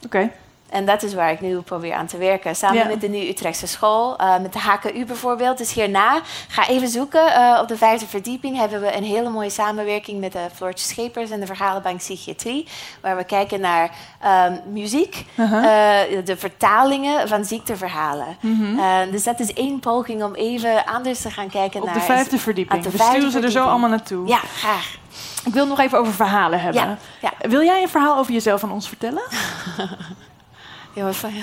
Oké. 0.06 0.32
En 0.70 0.86
dat 0.86 1.04
is 1.04 1.14
waar 1.14 1.32
ik 1.32 1.42
nu 1.42 1.60
probeer 1.62 1.94
aan 1.94 2.06
te 2.06 2.18
werken. 2.18 2.56
Samen 2.56 2.78
Ja. 2.78 2.86
met 2.88 3.02
de 3.02 3.08
Nu 3.10 3.28
Utrechtse 3.30 3.68
School, 3.68 4.18
eh, 4.18 4.38
met 4.40 4.54
de 4.54 4.60
HKU 4.60 5.06
bijvoorbeeld. 5.06 5.58
Dus 5.58 5.74
hierna, 5.74 6.22
ga 6.48 6.68
even 6.68 6.88
zoeken. 6.88 7.34
Eh, 7.34 7.60
op 7.62 7.68
de 7.68 7.78
vijfde 7.78 8.08
verdieping 8.08 8.58
hebben 8.58 8.82
we 8.82 8.96
een 8.98 9.04
hele 9.04 9.30
mooie 9.30 9.50
samenwerking 9.50 10.20
met 10.20 10.32
de 10.32 10.48
Floortje 10.56 10.86
Schepers 10.88 11.30
en 11.30 11.40
de 11.40 11.46
Verhalenbank 11.46 11.98
Psychiatrie. 11.98 12.68
Waar 13.02 13.16
we 13.18 13.24
kijken 13.24 13.60
naar 13.60 13.92
ehm, 14.22 14.54
muziek, 14.72 15.26
Uh-huh. 15.36 16.04
eh, 16.18 16.26
de 16.26 16.38
vertalingen 16.38 17.28
van 17.28 17.46
ziekteverhalen. 17.46 18.38
Eh, 18.78 19.00
dus 19.12 19.24
dat 19.24 19.40
is 19.40 19.54
één 19.54 19.80
poging 19.80 20.24
om 20.24 20.36
even 20.36 20.86
anders 20.86 21.22
te 21.22 21.32
gaan 21.32 21.50
kijken 21.50 21.80
Op 21.80 21.86
naar... 21.86 21.96
de 21.96 22.02
vijfde 22.02 22.38
verdieping. 22.38 22.78
op 22.78 22.84
de 22.84 22.92
We 22.92 22.98
vijfde 22.98 23.16
sturen 23.16 23.32
ze 23.32 23.46
er 23.48 23.52
zo 23.64 23.66
allemaal 23.70 23.90
naartoe. 23.90 24.28
Ja, 24.28 24.38
graag. 24.38 24.96
Ik 25.46 25.54
wil 25.54 25.66
nog 25.68 25.80
even 25.80 26.00
over 26.00 26.14
verhalen 26.14 26.60
hebben. 26.62 26.82
Ja, 26.82 26.98
ja. 27.22 27.50
Wil 27.50 27.62
jij 27.64 27.82
een 27.82 27.90
verhaal 27.90 28.18
over 28.18 28.34
jezelf 28.34 28.64
aan 28.64 28.72
ons 28.72 28.88
vertellen? 28.88 29.22
Maar 31.04 31.14
van- 31.14 31.34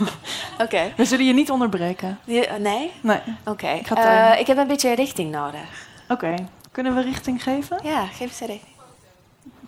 Oké. 0.64 0.92
We 0.96 1.04
zullen 1.04 1.24
je 1.26 1.32
niet 1.32 1.50
onderbreken. 1.50 2.18
Je- 2.24 2.46
eh, 2.46 2.56
Nee? 2.58 2.92
Nee. 3.00 3.20
Oké. 3.44 3.66
Eh, 3.66 3.82
timen. 3.82 4.38
ik 4.38 4.46
heb 4.46 4.56
een 4.56 4.66
beetje 4.66 4.94
richting 4.94 5.30
nodig. 5.30 5.86
Oké. 6.08 6.34
Kunnen 6.72 6.94
we 6.94 7.00
richting 7.00 7.42
geven? 7.42 7.78
Ja, 7.82 8.06
geef 8.06 8.20
eens 8.20 8.40
een 8.40 8.46
richting. 8.46 8.74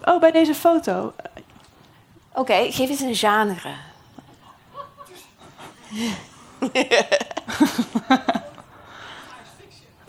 Oh, 0.05 0.21
bij 0.21 0.31
deze 0.31 0.55
foto. 0.55 1.13
Oké, 2.35 2.55
geef 2.73 2.89
eens 2.89 3.01
een 3.01 3.15
genre. 3.15 3.73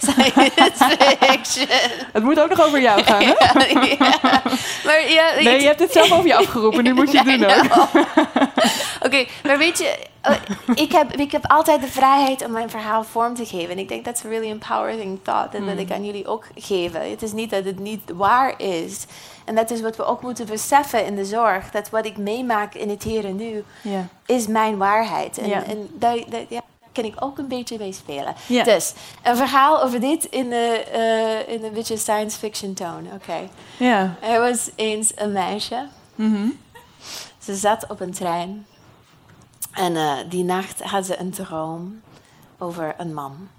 Science 0.02 0.98
fiction. 1.20 1.68
Het 2.14 2.24
moet 2.24 2.40
ook 2.40 2.50
nog 2.50 2.66
over 2.66 2.82
jou 2.82 3.04
gaan, 3.04 3.22
hè? 3.22 3.34
ja. 3.98 4.42
Maar 4.86 5.10
ja, 5.10 5.32
Nee, 5.40 5.62
je 5.62 5.68
hebt 5.68 5.80
het 5.80 5.92
zelf 5.92 6.12
over 6.12 6.28
je 6.28 6.36
afgeroepen. 6.36 6.84
Nu 6.84 6.94
moet 6.94 7.12
je 7.12 7.18
het 7.18 7.40
doen 7.40 7.46
ook. 7.46 7.90
Oké, 9.06 9.26
maar 9.44 9.58
weet 9.58 9.78
je, 9.78 9.98
eh, 10.22 10.36
ik, 10.76 10.92
heb, 10.92 11.14
ik 11.16 11.32
heb 11.32 11.48
altijd 11.48 11.82
de 11.82 11.88
vrijheid 11.88 12.46
om 12.46 12.52
mijn 12.52 12.70
verhaal 12.70 13.04
vorm 13.04 13.36
te 13.36 13.46
geven. 13.46 13.70
En 13.70 13.78
ik 13.80 13.88
denk 13.90 14.06
dat 14.06 14.16
is 14.16 14.24
een 14.24 14.30
really 14.30 14.50
empowering 14.50 15.20
thought. 15.24 15.56
En 15.56 15.66
dat 15.66 15.78
ik 15.78 15.92
aan 15.92 16.06
jullie 16.06 16.28
ook 16.28 16.46
geven. 16.56 17.10
Het 17.10 17.22
is 17.22 17.32
niet 17.32 17.50
dat 17.50 17.66
het 17.66 17.80
niet 17.80 18.02
waar 18.16 18.54
is. 18.60 19.06
En 19.46 19.56
dat 19.56 19.72
is 19.72 19.82
wat 19.82 19.96
we 19.98 20.06
ook 20.06 20.22
moeten 20.22 20.46
beseffen 20.46 21.06
in 21.06 21.16
de 21.16 21.26
zorg. 21.26 21.72
Dat 21.72 21.90
wat 21.90 22.06
ik 22.06 22.18
meemaak 22.18 22.74
in 22.76 22.90
het 22.90 23.04
hier 23.04 23.26
en 23.26 23.36
nu, 23.36 23.64
is 24.26 24.48
mijn 24.48 24.78
waarheid. 24.78 25.38
En, 25.38 25.48
Ja. 25.50 25.64
en 25.64 25.90
daar, 25.94 26.18
daar, 26.30 26.42
ja, 26.50 26.62
kan 26.92 27.04
ik 27.04 27.16
ook 27.20 27.38
een 27.38 27.48
beetje 27.48 27.78
mee 27.78 27.94
spelen. 27.94 28.36
Ja. 28.48 28.64
Dus, 28.64 28.94
een 29.24 29.36
verhaal 29.36 29.84
over 29.84 30.00
dit 30.00 30.26
in, 30.26 30.50
de, 30.50 30.84
eh, 30.92 31.54
in 31.54 31.64
een 31.64 31.74
beetje 31.74 31.98
science 31.98 32.38
fiction 32.38 32.74
tone. 32.74 33.10
Oké. 33.14 33.50
Ja. 33.78 34.16
Er 34.22 34.40
was 34.40 34.70
eens 34.76 35.12
een 35.16 35.32
meisje. 35.32 35.88
Mhm. 36.16 36.50
Ze 37.38 37.56
zat 37.56 37.86
op 37.90 38.00
een 38.00 38.14
trein. 38.14 38.66
En 39.72 39.96
eh, 39.96 40.18
die 40.30 40.44
nacht 40.44 40.82
had 40.82 41.06
ze 41.06 41.20
een 41.20 41.32
droom 41.32 42.02
over 42.58 42.96
een 42.98 43.14
man. 43.14 43.50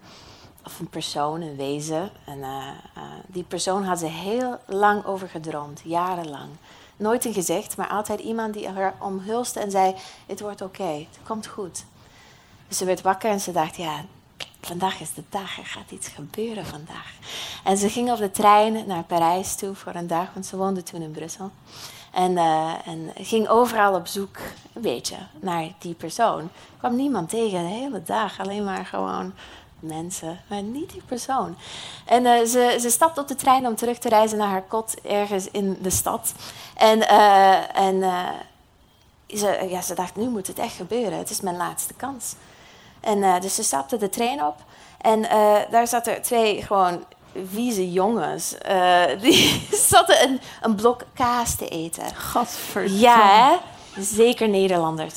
Of 0.65 0.81
een 0.81 0.89
persoon, 0.89 1.41
een 1.41 1.57
wezen. 1.57 2.11
En 2.27 2.43
eh, 2.43 3.03
die 3.27 3.45
persoon 3.45 3.85
had 3.85 3.99
ze 3.99 4.07
heel 4.07 4.59
lang 4.67 5.05
over 5.05 5.29
gedroomd, 5.29 5.81
jarenlang. 5.85 6.51
Nooit 6.97 7.25
een 7.25 7.33
gezicht, 7.33 7.77
maar 7.77 7.89
altijd 7.89 8.21
iemand 8.21 8.55
die 8.55 8.69
haar 8.69 8.95
omhulste 9.01 9.61
en 9.61 9.71
zei: 9.71 9.95
Het 10.27 10.41
wordt 10.41 10.61
oké, 10.61 10.83
het 10.83 11.19
komt 11.23 11.47
goed. 11.47 11.85
Dus 12.73 12.81
ze 12.81 12.87
werd 12.87 13.03
wakker 13.03 13.31
en 13.31 13.41
ze 13.41 13.53
dacht: 13.53 13.77
Ja, 13.77 14.05
vandaag 14.61 15.01
is 15.01 15.15
de 15.15 15.23
dag, 15.29 15.59
er 15.59 15.67
gaat 15.67 15.91
iets 15.91 16.09
gebeuren 16.09 16.67
vandaag. 16.67 17.13
En 17.65 17.77
ze 17.77 17.89
ging 17.89 18.11
op 18.11 18.19
de 18.19 18.31
trein 18.31 18.87
naar 18.87 19.03
Parijs 19.03 19.55
toe 19.55 19.75
voor 19.75 19.95
een 19.95 20.07
dag, 20.07 20.27
want 20.33 20.47
ze 20.47 20.57
woonde 20.57 20.83
toen 20.83 21.03
in 21.03 21.11
Brussel. 21.11 21.51
En, 22.13 22.37
eh, 22.37 22.73
en 22.85 23.13
ging 23.15 23.49
overal 23.49 23.95
op 23.95 24.07
zoek, 24.07 24.37
een 24.73 24.83
beetje, 24.83 25.17
naar 25.41 25.69
die 25.79 25.95
persoon. 25.95 26.51
kwam 26.79 26.97
niemand 26.97 27.29
tegen 27.29 27.63
de 27.63 27.69
hele 27.69 28.03
dag, 28.03 28.41
alleen 28.41 28.65
maar 28.65 28.87
gewoon 28.87 29.33
mensen, 29.79 30.41
maar 30.47 30.63
niet 30.63 30.91
die 30.91 31.03
persoon. 31.07 31.57
En 32.07 32.27
eh, 32.27 32.45
ze, 32.45 32.77
ze 32.81 32.91
stapte 32.91 33.21
op 33.21 33.29
de 33.29 33.35
trein 33.35 33.67
om 33.67 33.77
terug 33.77 33.99
te 33.99 34.09
reizen 34.09 34.39
naar 34.39 34.49
haar 34.49 34.63
kot 34.63 35.01
ergens 35.01 35.51
in 35.51 35.79
de 35.81 35.91
stad. 35.91 36.33
En, 36.75 37.09
eh, 37.09 37.79
en 37.79 38.03
ze, 39.27 39.79
ze 39.83 39.95
dacht, 39.95 40.17
nu 40.17 40.29
moet 40.29 40.47
het 40.47 40.59
echt 40.59 40.75
gebeuren, 40.75 41.19
het 41.19 41.31
is 41.31 41.41
mijn 41.41 41.57
laatste 41.57 41.95
kans. 41.95 42.35
En 43.03 43.23
eh, 43.23 43.41
dus 43.41 43.55
ze 43.55 43.63
stapte 43.63 43.97
de 43.97 44.09
trein 44.09 44.45
op 44.45 44.55
en 45.01 45.29
eh, 45.29 45.55
daar 45.71 45.87
zaten 45.87 46.23
twee 46.23 46.63
gewoon 46.63 47.05
vieze 47.53 47.93
jongens. 47.93 48.59
eh, 48.59 49.03
die 49.23 49.69
zaten 49.73 50.23
een, 50.23 50.41
een 50.61 50.75
blok 50.75 51.03
kaas 51.15 51.55
te 51.55 51.69
eten. 51.69 52.15
Gadverdamme. 52.15 52.99
Ja, 52.99 53.51
hè? 53.51 53.57
Zeker 54.03 54.49
Nederlanders. 54.49 55.15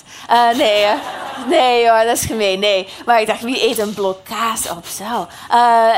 Nee, 0.58 0.86
nee 1.48 1.90
hoor, 1.90 2.04
dat 2.06 2.18
is 2.18 2.26
gemeen. 2.26 2.60
Nee. 2.60 2.88
Maar 3.06 3.22
ik 3.22 3.28
dacht, 3.28 3.42
wie 3.42 3.64
eet 3.70 3.78
een 3.78 3.94
blok 3.94 4.24
kaas 4.24 4.70
op 4.70 4.86
zo? 4.86 5.28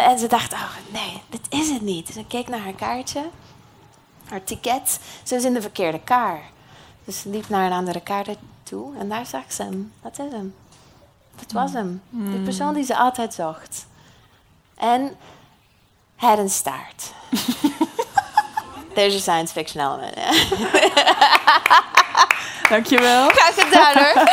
En 0.06 0.20
ze 0.20 0.28
dacht, 0.28 0.54
oh 0.54 0.76
nee, 0.92 1.22
dit 1.30 1.42
is 1.50 1.70
het 1.70 1.82
niet. 1.82 2.08
Dus 2.08 2.16
ik 2.16 2.28
keek 2.28 2.48
naar 2.48 2.60
haar 2.60 2.74
kaartje. 2.74 3.22
haar 4.30 4.44
ticket. 4.44 5.00
Ze 5.24 5.36
was 5.36 5.44
in 5.44 5.54
de 5.54 5.62
verkeerde 5.62 6.00
kar. 6.04 6.40
Dus 7.04 7.22
ze 7.22 7.30
liep 7.30 7.50
naar 7.50 7.66
een 7.66 7.78
andere 7.78 8.02
kar 8.02 8.26
toe 8.64 8.98
en 9.00 9.10
daar 9.10 9.26
zag 9.26 9.44
ze 9.52 9.64
hem. 9.64 9.94
Dat 10.02 10.20
is 10.20 10.32
hem. 10.32 10.56
Dat 11.40 11.52
was 11.52 11.74
hem. 11.74 12.02
De 12.10 12.42
persoon 12.44 12.74
die 12.74 12.84
ze 12.84 12.98
altijd 12.98 13.34
zocht. 13.34 13.86
En 14.78 15.16
hij 16.16 16.30
had 16.30 16.38
een 16.38 16.50
staart. 16.50 17.12
There's 18.96 19.16
a 19.16 19.20
science 19.20 19.54
fiction 19.54 19.84
element. 19.86 20.16
Dankjewel. 22.70 23.28
Graag 23.30 23.54
gedaan 23.56 23.94
hoor. 24.04 24.26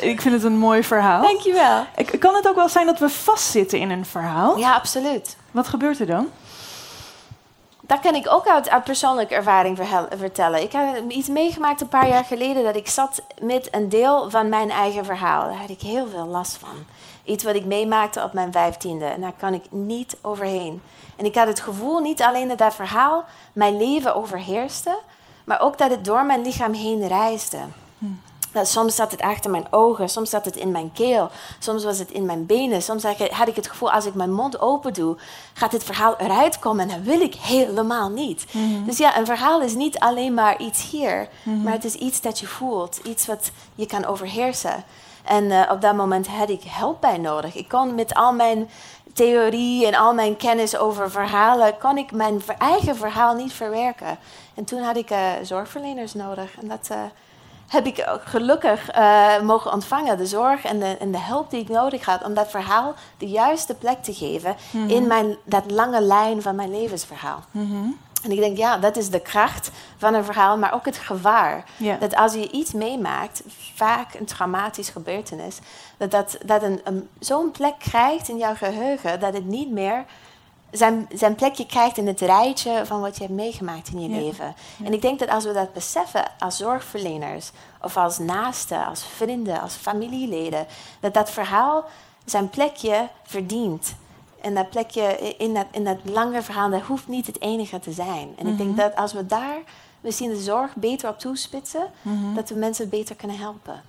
Ik 0.00 0.20
vind 0.20 0.34
het 0.34 0.44
een 0.44 0.58
mooi 0.58 0.84
verhaal. 0.84 1.22
Dankjewel. 1.22 1.86
Ik- 1.96 2.20
Kan 2.20 2.34
het 2.34 2.48
ook 2.48 2.54
wel 2.54 2.68
zijn 2.68 2.86
dat 2.86 2.98
we 2.98 3.08
vastzitten 3.08 3.78
in 3.78 3.90
een 3.90 4.06
verhaal? 4.06 4.58
Ja, 4.58 4.74
absoluut. 4.74 5.36
Wat 5.50 5.68
gebeurt 5.68 6.00
er 6.00 6.06
dan? 6.06 6.28
Dat 7.90 8.00
kan 8.00 8.14
ik 8.14 8.32
ook 8.32 8.46
uit, 8.46 8.68
uit 8.68 8.84
persoonlijke 8.84 9.34
ervaring 9.34 9.78
vertellen. 10.16 10.62
Ik 10.62 10.72
heb 10.72 11.10
iets 11.10 11.28
meegemaakt 11.28 11.80
een 11.80 11.88
paar 11.88 12.08
jaar 12.08 12.24
geleden 12.24 12.64
dat 12.64 12.76
ik 12.76 12.88
zat 12.88 13.22
met 13.42 13.68
een 13.74 13.88
deel 13.88 14.30
van 14.30 14.48
mijn 14.48 14.70
eigen 14.70 15.04
verhaal. 15.04 15.42
Daar 15.42 15.58
had 15.58 15.70
ik 15.70 15.80
heel 15.80 16.08
veel 16.08 16.26
last 16.26 16.56
van. 16.56 16.84
Iets 17.24 17.44
wat 17.44 17.54
ik 17.54 17.64
meemaakte 17.64 18.22
op 18.22 18.32
mijn 18.32 18.52
vijftiende 18.52 19.04
en 19.04 19.20
daar 19.20 19.32
kan 19.36 19.54
ik 19.54 19.64
niet 19.70 20.16
overheen. 20.22 20.82
En 21.16 21.24
ik 21.24 21.34
had 21.34 21.46
het 21.46 21.60
gevoel 21.60 21.98
niet 21.98 22.22
alleen 22.22 22.48
dat 22.48 22.58
dat 22.58 22.74
verhaal 22.74 23.24
mijn 23.52 23.76
leven 23.76 24.14
overheerste, 24.14 24.98
maar 25.44 25.60
ook 25.60 25.78
dat 25.78 25.90
het 25.90 26.04
door 26.04 26.24
mijn 26.24 26.42
lichaam 26.42 26.72
heen 26.72 27.08
reisde. 27.08 27.58
Dat 28.52 28.68
soms 28.68 28.94
zat 28.94 29.10
het 29.10 29.20
achter 29.20 29.50
mijn 29.50 29.66
ogen, 29.70 30.08
soms 30.08 30.30
zat 30.30 30.44
het 30.44 30.56
in 30.56 30.70
mijn 30.70 30.92
keel, 30.92 31.30
soms 31.58 31.84
was 31.84 31.98
het 31.98 32.10
in 32.10 32.24
mijn 32.24 32.46
benen. 32.46 32.82
Soms 32.82 33.02
had 33.02 33.20
ik- 33.48 33.56
het 33.56 33.68
gevoel, 33.68 33.90
als 33.92 34.06
ik 34.06 34.14
mijn 34.14 34.32
mond 34.32 34.60
open 34.60 34.92
doe, 34.92 35.16
gaat 35.54 35.70
dit 35.70 35.84
verhaal 35.84 36.14
eruit 36.18 36.58
komen 36.58 36.88
en 36.90 36.96
dat 36.96 37.04
wil 37.06 37.20
ik 37.20 37.34
helemaal 37.34 38.08
niet. 38.10 38.44
Dus 38.86 38.98
ja, 38.98 39.18
een 39.18 39.26
verhaal 39.26 39.60
is 39.60 39.74
niet 39.74 39.98
alleen 39.98 40.34
maar 40.34 40.58
iets 40.60 40.90
hier, 40.90 41.28
maar 41.62 41.72
het 41.72 41.84
is 41.84 41.94
iets 41.94 42.20
dat 42.20 42.38
je 42.38 42.46
voelt, 42.46 42.96
iets 43.02 43.26
wat 43.26 43.50
je 43.74 43.86
kan 43.86 44.04
overheersen. 44.04 44.84
En 45.24 45.50
eh, 45.50 45.70
op 45.70 45.80
dat 45.80 45.94
moment 45.94 46.26
had 46.28 46.48
ik 46.50 46.62
hulp 46.66 47.00
bij 47.00 47.18
nodig. 47.18 47.54
Ik 47.54 47.68
kon 47.68 47.94
met 47.94 48.14
al 48.14 48.32
mijn 48.32 48.70
theorie 49.14 49.86
en 49.86 49.94
al 49.94 50.14
mijn 50.14 50.36
kennis 50.36 50.76
over 50.76 51.10
verhalen, 51.10 51.78
kon 51.78 51.98
ik 51.98 52.12
mijn 52.12 52.42
eigen 52.58 52.96
verhaal 52.96 53.34
niet 53.34 53.52
verwerken. 53.52 54.18
En 54.54 54.64
toen 54.64 54.82
had 54.82 54.96
ik 54.96 55.10
eh, 55.10 55.18
zorgverleners 55.42 56.14
nodig. 56.14 56.50
En 56.60 56.68
dat, 56.68 56.88
eh, 56.90 56.98
heb 57.70 57.86
ik 57.86 58.04
ook 58.08 58.22
gelukkig 58.24 58.88
eh, 58.88 59.40
mogen 59.40 59.72
ontvangen. 59.72 60.16
De 60.16 60.26
zorg 60.26 60.64
en 60.64 60.78
de, 60.78 60.96
en 60.96 61.10
de 61.10 61.20
hulp 61.20 61.50
die 61.50 61.60
ik 61.60 61.68
nodig 61.68 62.04
had 62.04 62.24
om 62.24 62.34
dat 62.34 62.50
verhaal 62.50 62.94
de 63.18 63.28
juiste 63.28 63.74
plek 63.74 64.02
te 64.02 64.14
geven 64.14 64.56
in 64.86 65.06
mijn, 65.06 65.36
dat 65.44 65.70
lange 65.70 66.00
lijn 66.00 66.42
van 66.42 66.54
mijn 66.54 66.70
levensverhaal. 66.70 67.42
En 68.22 68.30
ik 68.30 68.38
denk, 68.38 68.56
ja, 68.56 68.78
dat 68.78 68.96
is 68.96 69.10
de 69.10 69.20
kracht 69.20 69.70
van 69.96 70.14
een 70.14 70.24
verhaal, 70.24 70.58
maar 70.58 70.74
ook 70.74 70.84
het 70.84 70.96
gevaar. 70.96 71.64
Dat 71.98 72.16
als 72.16 72.32
je 72.32 72.50
iets 72.50 72.72
meemaakt, 72.72 73.42
vaak 73.74 74.14
een 74.14 74.24
traumatisch 74.24 74.88
gebeurtenis, 74.88 75.58
dat 75.96 76.10
dat, 76.10 76.38
dat 76.44 76.62
een, 76.62 76.80
een, 76.84 77.08
zo'n 77.18 77.50
plek 77.50 77.74
krijgt 77.78 78.28
in 78.28 78.36
jouw 78.36 78.54
geheugen 78.54 79.20
dat 79.20 79.34
het 79.34 79.46
niet 79.46 79.70
meer 79.70 80.04
zijn, 80.70 81.08
zijn 81.14 81.34
plekje 81.34 81.66
krijgt 81.66 81.96
in 81.98 82.06
het 82.06 82.20
rijtje 82.20 82.82
van 82.86 83.00
wat 83.00 83.16
je 83.16 83.22
hebt 83.22 83.34
meegemaakt 83.34 83.88
in 83.88 84.00
je 84.00 84.08
Ja. 84.08 84.16
leven. 84.16 84.54
En 84.84 84.92
ik 84.92 85.02
denk 85.02 85.18
dat 85.18 85.28
als 85.28 85.44
we 85.44 85.52
dat 85.52 85.72
beseffen 85.72 86.24
als 86.38 86.56
zorgverleners 86.56 87.50
of 87.82 87.96
als 87.96 88.18
naasten, 88.18 88.86
als 88.86 89.04
vrienden, 89.04 89.60
als 89.60 89.74
familieleden, 89.74 90.66
dat 91.00 91.14
dat 91.14 91.30
verhaal 91.30 91.84
zijn 92.24 92.48
plekje 92.50 93.08
verdient. 93.22 93.94
En 94.40 94.54
dat 94.54 94.70
plekje 94.70 95.34
in 95.38 95.54
dat, 95.54 95.66
in 95.70 95.84
dat 95.84 95.96
lange 96.02 96.42
verhaal, 96.42 96.70
dat 96.70 96.80
hoeft 96.80 97.08
niet 97.08 97.26
het 97.26 97.40
enige 97.40 97.78
te 97.78 97.92
zijn. 97.92 98.34
En 98.38 98.46
ik 98.46 98.58
denk 98.58 98.76
dat 98.76 98.96
als 98.96 99.12
we 99.12 99.26
daar 99.26 99.58
misschien 100.00 100.28
de 100.30 100.40
zorg 100.40 100.74
beter 100.74 101.08
op 101.08 101.18
toespitsen, 101.18 101.90
dat 102.34 102.48
we 102.48 102.54
mensen 102.54 102.88
beter 102.88 103.16
kunnen 103.16 103.38
helpen. 103.38 103.82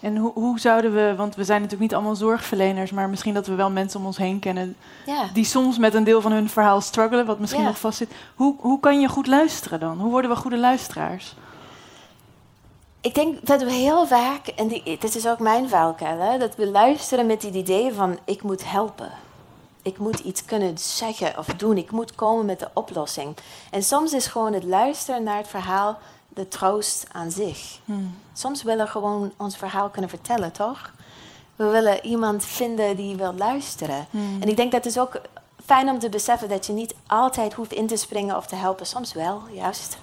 En 0.00 0.16
hoe, 0.16 0.32
hoe 0.34 0.60
zouden 0.60 0.94
we, 0.94 1.14
want 1.16 1.34
we 1.34 1.44
zijn 1.44 1.60
natuurlijk 1.60 1.90
niet 1.90 1.94
allemaal 1.98 2.16
zorgverleners, 2.16 2.90
maar 2.90 3.08
misschien 3.08 3.34
dat 3.34 3.46
we 3.46 3.54
wel 3.54 3.70
mensen 3.70 4.00
om 4.00 4.06
ons 4.06 4.16
heen 4.16 4.38
kennen 4.38 4.76
Ja. 5.06 5.24
die 5.32 5.44
soms 5.44 5.78
met 5.78 5.94
een 5.94 6.04
deel 6.04 6.20
van 6.20 6.32
hun 6.32 6.48
verhaal 6.48 6.80
struggelen, 6.80 7.26
wat 7.26 7.38
misschien 7.38 7.62
Ja. 7.62 7.68
nog 7.68 7.78
vastzit. 7.78 8.10
Hoe, 8.34 8.54
hoe 8.58 8.80
kan 8.80 9.00
je 9.00 9.08
goed 9.08 9.26
luisteren 9.26 9.80
dan? 9.80 9.98
Hoe 10.00 10.10
worden 10.10 10.30
we 10.30 10.36
goede 10.36 10.58
luisteraars? 10.58 11.34
Ik 13.00 13.14
denk 13.14 13.46
dat 13.46 13.62
we 13.62 13.72
heel 13.72 14.06
vaak, 14.06 14.46
en 14.46 14.68
die, 14.68 14.82
dit 14.98 15.14
is 15.14 15.26
ook 15.28 15.38
mijn 15.38 15.68
valkuil, 15.68 16.20
hè, 16.20 16.38
dat 16.38 16.56
we 16.56 16.70
luisteren 16.70 17.26
met 17.26 17.42
het 17.42 17.54
idee 17.54 17.92
van 17.92 18.18
ik 18.24 18.42
moet 18.42 18.70
helpen. 18.70 19.10
Ik 19.82 19.98
moet 19.98 20.18
iets 20.18 20.44
kunnen 20.44 20.78
zeggen 20.78 21.38
of 21.38 21.46
doen. 21.46 21.76
Ik 21.76 21.90
moet 21.90 22.14
komen 22.14 22.46
met 22.46 22.58
de 22.58 22.68
oplossing. 22.74 23.36
En 23.70 23.82
soms 23.82 24.12
is 24.12 24.26
gewoon 24.26 24.52
het 24.52 24.64
luisteren 24.64 25.22
naar 25.22 25.36
het 25.36 25.48
verhaal 25.48 25.98
de 26.36 26.48
troost 26.48 27.06
aan 27.12 27.30
zich. 27.30 27.78
Soms 28.32 28.62
willen 28.62 28.84
we 28.84 28.90
gewoon 28.90 29.32
ons 29.36 29.56
verhaal 29.56 29.88
kunnen 29.88 30.10
vertellen, 30.10 30.52
toch? 30.52 30.92
We 31.56 31.64
willen 31.64 32.06
iemand 32.06 32.44
vinden 32.44 32.96
die 32.96 33.16
wil 33.16 33.34
luisteren. 33.34 34.06
En 34.40 34.48
ik 34.48 34.56
denk 34.56 34.72
dat 34.72 34.84
het 34.84 34.92
is 34.92 34.98
ook 35.00 35.20
fijn 35.64 35.88
om 35.88 35.98
te 35.98 36.08
beseffen 36.08 36.48
dat 36.48 36.66
je 36.66 36.72
niet 36.72 36.94
altijd 37.06 37.52
hoeft 37.54 37.72
in 37.72 37.86
te 37.86 37.96
springen 37.96 38.36
of 38.36 38.46
te 38.46 38.54
helpen. 38.54 38.86
Soms 38.86 39.12
wel, 39.12 39.42
juist. 39.52 39.96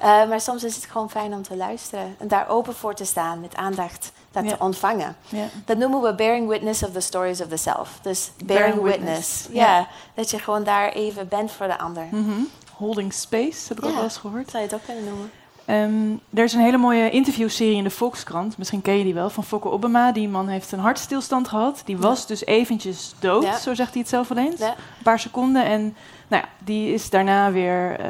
Eh, 0.00 0.06
maar 0.28 0.40
soms 0.40 0.64
is 0.64 0.74
het 0.76 0.84
gewoon 0.84 1.10
fijn 1.10 1.32
om 1.34 1.42
te 1.42 1.56
luisteren 1.56 2.14
en 2.18 2.28
daar 2.28 2.48
open 2.48 2.74
voor 2.74 2.94
te 2.94 3.04
staan, 3.04 3.40
met 3.40 3.54
aandacht 3.54 4.12
dat 4.30 4.44
Ja. 4.44 4.50
te 4.50 4.62
ontvangen. 4.64 5.16
Ja. 5.28 5.44
Dat 5.64 5.76
noemen 5.78 6.00
we 6.02 6.14
bearing 6.14 6.48
witness 6.48 6.82
of 6.82 6.92
the 6.92 7.00
stories 7.00 7.40
of 7.40 7.48
the 7.48 7.56
self. 7.56 7.98
Dus 8.02 8.30
bearing, 8.44 8.74
Bearing 8.74 8.96
witness. 9.04 9.46
Ja. 9.52 9.88
dat 10.14 10.30
je 10.30 10.38
gewoon 10.38 10.64
daar 10.64 10.88
even 10.92 11.28
bent 11.28 11.50
voor 11.52 11.66
de 11.66 11.78
ander. 11.78 12.04
Mhm. 12.10 12.40
Holding 12.76 13.12
space, 13.12 13.68
heb 13.68 13.78
ik 13.78 13.84
ook 13.84 13.90
Ja. 13.90 13.96
wel 13.96 14.04
eens 14.04 14.16
gehoord. 14.16 14.50
Zou 14.50 14.62
je 14.62 14.68
het 14.68 14.78
ook 14.78 14.84
kunnen 14.86 15.04
noemen? 15.04 15.30
Ehm, 15.70 15.92
er 16.34 16.44
is 16.44 16.52
een 16.52 16.60
hele 16.60 16.76
mooie 16.76 17.10
interviewserie 17.10 17.76
in 17.76 17.84
de 17.84 17.90
Volkskrant, 17.90 18.58
misschien 18.58 18.82
ken 18.82 18.98
je 18.98 19.04
die 19.04 19.14
wel, 19.14 19.30
van 19.30 19.44
Fokke 19.44 19.70
Obama. 19.70 20.12
Die 20.12 20.28
man 20.28 20.48
heeft 20.48 20.72
een 20.72 20.78
hartstilstand 20.78 21.48
gehad. 21.48 21.82
Die 21.84 21.98
was 21.98 22.26
dus 22.26 22.44
eventjes 22.46 23.14
dood, 23.18 23.42
Ja. 23.42 23.58
zo 23.58 23.74
zegt 23.74 23.90
hij 23.92 24.00
het 24.00 24.10
zelf 24.10 24.28
wel 24.28 24.44
eens. 24.44 24.58
Ja. 24.60 24.68
Een 24.68 25.02
paar 25.02 25.18
seconden. 25.18 25.64
En 25.64 25.80
nou 26.28 26.42
ja, 26.42 26.48
die 26.58 26.92
is 26.92 27.10
daarna 27.10 27.50
weer 27.52 28.00
eh 28.00 28.06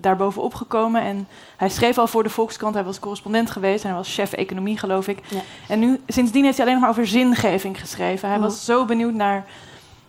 daarbovenop 0.00 0.54
gekomen. 0.54 1.02
En 1.02 1.28
hij 1.56 1.68
schreef 1.68 1.98
al 1.98 2.06
voor 2.06 2.22
de 2.22 2.28
Volkskrant, 2.28 2.74
hij 2.74 2.84
was 2.84 2.98
correspondent 2.98 3.50
geweest 3.50 3.82
en 3.84 3.88
hij 3.88 3.98
was 3.98 4.14
chef 4.14 4.32
economie, 4.32 4.78
geloof 4.78 5.08
ik. 5.08 5.18
En 5.68 5.78
nu, 5.78 6.00
sindsdien 6.06 6.44
heeft 6.44 6.56
hij 6.56 6.66
alleen 6.66 6.78
nog 6.80 6.88
maar 6.88 6.98
over 6.98 7.06
zingeving 7.12 7.80
geschreven. 7.80 8.28
Hij 8.28 8.38
Mhm. 8.38 8.46
was 8.46 8.64
zo 8.64 8.84
benieuwd 8.84 9.14
naar 9.14 9.44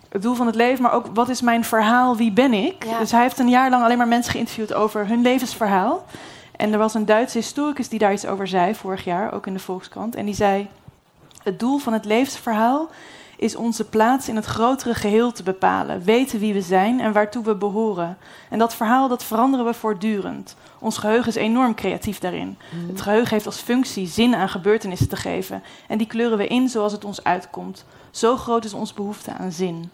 het 0.10 0.22
doel 0.22 0.34
van 0.36 0.46
het 0.46 0.56
leven, 0.56 0.84
maar 0.84 0.94
ook 0.94 1.06
wat 1.13 1.30
is 1.30 1.42
mijn 1.42 1.63
verhaal, 1.63 2.16
wie 2.16 2.32
ben 2.32 2.54
ik? 2.54 2.86
Dus 3.00 3.12
hij 3.12 3.22
heeft 3.22 3.40
een 3.40 3.50
jaar 3.50 3.70
lang 3.70 3.84
alleen 3.84 3.98
maar 3.98 4.08
mensen 4.08 4.32
geïnterviewd 4.32 4.74
over 4.74 5.08
hun 5.08 5.22
levensverhaal. 5.22 6.06
En 6.58 6.72
er 6.72 6.78
was 6.78 6.93
een 6.93 7.06
Duitse 7.06 7.38
historicus 7.38 7.89
die 7.89 8.00
daar 8.00 8.13
iets 8.13 8.26
over 8.26 8.48
zei 8.48 8.76
vorig 8.76 9.04
jaar, 9.04 9.34
ook 9.34 9.48
in 9.48 9.54
de 9.54 9.60
Volkskrant. 9.60 10.15
En 10.15 10.26
die 10.26 10.36
zei: 10.36 10.67
Het 11.43 11.60
doel 11.60 11.78
van 11.78 11.93
het 11.93 12.06
levensverhaal 12.06 12.89
is 13.38 13.56
onze 13.56 13.84
plaats 13.84 14.30
in 14.30 14.36
het 14.36 14.46
grotere 14.46 14.93
geheel 14.93 15.32
te 15.32 15.43
bepalen, 15.43 16.04
weten 16.04 16.39
wie 16.39 16.54
we 16.54 16.62
zijn 16.62 17.00
en 17.00 17.13
waartoe 17.13 17.43
we 17.43 17.56
behoren. 17.56 18.17
En 18.50 18.60
dat 18.60 18.76
verhaal 18.76 19.08
dat 19.08 19.24
veranderen 19.24 19.65
we 19.65 19.74
voortdurend. 19.74 20.56
Ons 20.80 20.98
geheugen 20.98 21.28
is 21.28 21.36
enorm 21.36 21.76
creatief 21.76 22.20
daarin. 22.20 22.58
Het 22.88 23.02
geheugen 23.02 23.30
heeft 23.30 23.46
als 23.46 23.60
functie 23.60 24.08
zin 24.08 24.36
aan 24.36 24.50
gebeurtenissen 24.50 25.10
te 25.10 25.15
geven. 25.15 25.63
En 25.88 25.98
die 25.98 26.08
kleuren 26.08 26.38
we 26.38 26.48
in 26.48 26.70
zoals 26.70 26.91
het 26.91 27.06
ons 27.06 27.24
uitkomt. 27.24 27.86
Zo 28.12 28.38
groot 28.38 28.65
is 28.65 28.74
onze 28.74 28.93
behoefte 28.93 29.34
aan 29.34 29.52
zin. 29.52 29.89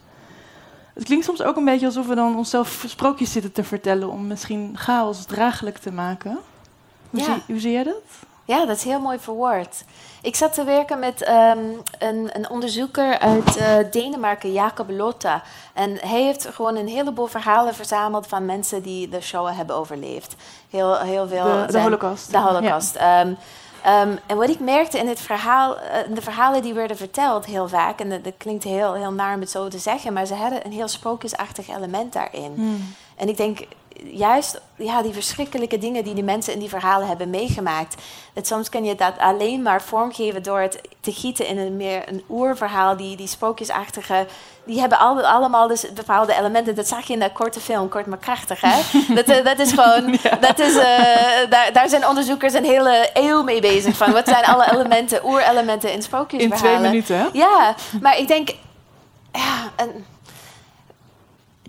Het 0.94 1.04
klinkt 1.04 1.24
soms 1.24 1.42
ook 1.42 1.56
een 1.56 1.64
beetje 1.64 1.86
alsof 1.86 2.06
we 2.06 2.14
dan 2.14 2.36
onszelf 2.36 2.84
sprookjes 2.86 3.32
zitten 3.32 3.52
te 3.52 3.64
vertellen 3.64 4.10
om 4.10 4.26
misschien 4.26 4.72
chaos 4.74 5.24
draaglijk 5.24 5.78
te 5.78 5.92
maken. 5.92 6.38
Hoe, 7.14 7.22
Ja. 7.22 7.32
zie, 7.34 7.42
hoe 7.46 7.58
zie 7.60 7.72
jij 7.72 7.82
dat? 7.82 7.94
Ja, 8.44 8.66
dat 8.66 8.76
is 8.76 8.84
heel 8.84 9.00
mooi 9.00 9.18
verwoord. 9.18 9.84
Ik 10.22 10.36
zat 10.36 10.54
te 10.54 10.64
werken 10.64 10.98
met 10.98 11.22
ehm, 11.22 11.58
een, 11.98 12.30
een 12.32 12.50
onderzoeker 12.50 13.18
uit 13.18 13.56
eh, 13.56 13.74
Denemarken, 13.90 14.52
Jacob 14.52 14.90
Lotta. 14.90 15.42
En 15.72 15.90
hij 16.00 16.22
heeft 16.22 16.46
gewoon 16.52 16.76
een 16.76 16.88
heleboel 16.88 17.26
verhalen 17.26 17.74
verzameld 17.74 18.26
van 18.26 18.44
mensen 18.46 18.82
die 18.82 19.08
de 19.08 19.20
Shoah 19.20 19.56
hebben 19.56 19.76
overleefd. 19.76 20.34
Heel, 20.70 20.98
heel 20.98 21.28
veel. 21.28 21.44
De, 21.44 21.62
de 21.66 21.72
zijn- 21.72 21.82
holocaust. 21.84 22.30
De 22.30 22.38
Holocaust. 22.38 22.94
Ehm, 22.96 23.32
ehm, 23.82 24.16
en 24.26 24.36
wat 24.36 24.48
ik 24.48 24.60
merkte 24.60 24.98
in 24.98 25.08
het 25.08 25.20
verhaal, 25.20 25.78
eh, 25.78 26.14
de 26.14 26.22
verhalen 26.22 26.62
die 26.62 26.74
werden 26.74 26.96
verteld 26.96 27.44
heel 27.44 27.68
vaak, 27.68 28.00
en 28.00 28.10
dat, 28.10 28.24
dat 28.24 28.34
klinkt 28.36 28.64
heel, 28.64 28.94
heel 28.94 29.12
naar 29.12 29.34
om 29.34 29.40
het 29.40 29.50
zo 29.50 29.68
te 29.68 29.78
zeggen, 29.78 30.12
maar 30.12 30.26
ze 30.26 30.34
hadden 30.34 30.66
een 30.66 30.72
heel 30.72 30.88
sprookjesachtig 30.88 31.68
element 31.68 32.12
daarin. 32.12 32.52
Hmm. 32.54 32.94
En 33.16 33.28
ik 33.28 33.36
denk 33.36 33.58
juist 34.12 34.60
ja, 34.76 35.02
die 35.02 35.12
verschrikkelijke 35.12 35.78
dingen 35.78 36.04
die 36.04 36.14
die 36.14 36.24
mensen 36.24 36.52
in 36.52 36.58
die 36.58 36.68
verhalen 36.68 37.06
hebben 37.06 37.30
meegemaakt. 37.30 38.02
Dat 38.32 38.46
soms 38.46 38.68
kan 38.68 38.84
je 38.84 38.94
dat 38.94 39.18
alleen 39.18 39.62
maar 39.62 39.82
vormgeven 39.82 40.42
door 40.42 40.58
het 40.58 40.80
te 41.00 41.12
gieten 41.12 41.46
in 41.46 41.58
een 41.58 41.76
meer 41.76 42.08
een 42.08 42.24
oerverhaal. 42.28 42.96
Die, 42.96 43.16
die 43.16 43.26
sprookjesachtige, 43.26 44.26
die 44.64 44.80
hebben 44.80 44.98
al, 44.98 45.26
allemaal 45.26 45.68
dus 45.68 45.92
bepaalde 45.92 46.34
elementen. 46.34 46.74
Dat 46.74 46.88
zag 46.88 47.06
je 47.06 47.12
in 47.12 47.20
dat 47.20 47.32
korte 47.32 47.60
film, 47.60 47.88
kort 47.88 48.06
maar 48.06 48.18
krachtig. 48.18 48.60
Hè? 48.60 48.80
dat, 49.14 49.24
eh, 49.24 49.44
dat 49.44 49.58
is 49.58 49.72
gewoon, 49.72 50.18
dat 50.40 50.58
is, 50.58 50.76
eh, 50.76 51.50
daar, 51.50 51.72
daar 51.72 51.88
zijn 51.88 52.06
onderzoekers 52.06 52.52
een 52.54 52.64
hele 52.64 53.10
eeuw 53.12 53.42
mee 53.42 53.60
bezig. 53.60 53.96
Van 53.96 54.12
wat 54.12 54.28
zijn 54.28 54.44
alle 54.44 54.72
elementen, 54.72 55.24
oerelementen 55.24 55.90
in 55.90 55.96
In 55.96 56.02
sprookjesverhalen. 56.02 56.78
twee 56.78 56.90
minuten, 56.90 57.18
hè? 57.18 57.26
Ja, 57.32 57.74
maar 58.00 58.18
ik 58.18 58.28
denk, 58.28 58.48
ja, 59.32 59.70
en 59.76 60.04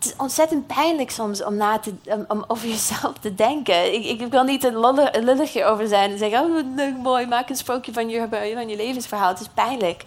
het 0.05 0.13
is 0.13 0.19
ontzettend 0.21 0.67
pijnlijk 0.67 1.11
soms 1.11 1.43
om, 1.43 1.55
na 1.55 1.79
te, 1.79 1.93
om, 2.05 2.25
om 2.27 2.43
over 2.47 2.67
jezelf 2.67 3.13
te 3.21 3.35
denken. 3.35 3.93
Ik, 3.93 4.21
ik 4.21 4.31
wil 4.31 4.43
niet 4.43 4.63
een 4.63 4.79
lullig- 4.79 5.13
een 5.15 5.23
lulligje 5.23 5.65
over 5.65 5.87
zijn 5.87 6.11
en 6.11 6.17
zeggen... 6.17 6.39
oh, 6.39 6.75
leuk, 6.75 6.97
mooi, 6.97 7.25
maak 7.27 7.49
een 7.49 7.55
sprookje 7.55 7.93
van 7.93 8.09
je, 8.09 8.27
van 8.53 8.69
je 8.69 8.75
levensverhaal. 8.75 9.27
Het 9.29 9.39
is 9.39 9.47
pijnlijk 9.53 10.03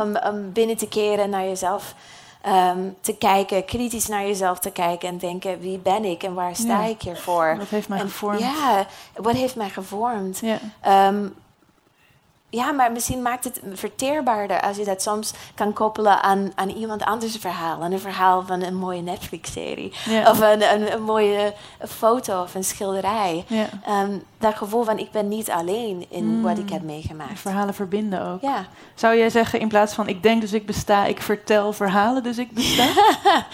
om, 0.00 0.16
om 0.16 0.52
binnen 0.52 0.76
te 0.76 0.88
keren 0.88 1.30
naar 1.30 1.44
jezelf 1.44 1.94
ehm, 2.42 2.78
te 3.00 3.16
kijken... 3.16 3.64
kritisch 3.64 4.06
naar 4.08 4.26
jezelf 4.26 4.58
te 4.58 4.70
kijken 4.70 5.08
en 5.08 5.18
denken... 5.18 5.60
wie 5.60 5.78
ben 5.78 6.04
ik 6.04 6.22
en 6.22 6.34
waar 6.34 6.56
sta 6.56 6.82
Ja. 6.82 6.88
ik 6.88 7.02
hiervoor? 7.02 7.54
Wat 7.58 7.68
heeft 7.68 7.88
mij 7.88 7.98
En- 7.98 8.04
gevormd? 8.08 8.40
Ja, 8.40 8.86
wat 9.14 9.34
heeft 9.34 9.56
mij 9.56 9.68
gevormd? 9.70 10.38
Ja. 10.42 10.58
Ehm, 10.80 11.26
ja, 12.50 12.72
maar 12.72 12.92
misschien 12.92 13.22
maakt 13.22 13.44
het 13.44 13.60
verteerbaarder 13.72 14.60
als 14.60 14.76
je 14.76 14.84
dat 14.84 15.02
soms 15.02 15.32
kan 15.54 15.72
koppelen 15.72 16.22
aan, 16.22 16.52
aan 16.54 16.68
iemand 16.68 17.04
anders 17.04 17.36
verhaal. 17.36 17.82
Aan 17.82 17.92
een 17.92 18.00
verhaal 18.00 18.42
van 18.46 18.62
een 18.62 18.76
mooie 18.76 19.02
Netflix-serie. 19.02 19.92
Ja. 20.04 20.30
Of 20.30 20.40
een, 20.40 20.62
een, 20.74 20.92
een 20.92 21.02
mooie 21.02 21.54
foto 21.88 22.42
of 22.42 22.54
een 22.54 22.64
schilderij. 22.64 23.44
Ja. 23.46 23.68
Ehm, 23.86 24.18
dat 24.38 24.54
gevoel 24.54 24.84
van 24.84 24.98
ik 24.98 25.10
ben 25.10 25.28
niet 25.28 25.50
alleen 25.50 26.06
in 26.08 26.24
Mm. 26.24 26.42
wat 26.42 26.58
ik 26.58 26.70
heb 26.70 26.82
meegemaakt. 26.82 27.40
Verhalen 27.40 27.74
verbinden 27.74 28.26
ook. 28.26 28.40
Ja. 28.40 28.66
Zou 28.94 29.16
jij 29.16 29.30
zeggen 29.30 29.60
in 29.60 29.68
plaats 29.68 29.94
van 29.94 30.08
ik 30.08 30.22
denk 30.22 30.40
dus 30.40 30.52
ik 30.52 30.66
besta, 30.66 31.04
ik 31.04 31.22
vertel 31.22 31.72
verhalen 31.72 32.22
dus 32.22 32.38
ik 32.38 32.52
besta? 32.52 32.86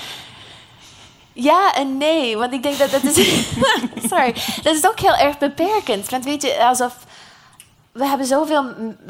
ja 1.33 1.75
en 1.75 1.97
nee, 1.99 2.37
want 2.37 2.53
ik 2.53 2.63
denk 2.63 2.79
dat 2.79 2.91
dat 2.91 3.03
is... 3.03 3.15
Sorry, 4.11 4.35
dat 4.63 4.75
is 4.75 4.87
ook 4.87 5.01
heel 5.01 5.17
erg 5.17 5.39
beperkend. 5.39 6.09
Want 6.11 6.25
weet 6.25 6.43
je, 6.43 6.65
alsof... 6.65 7.06
We 7.97 8.07
hebben 8.07 8.27
zoveel 8.27 8.65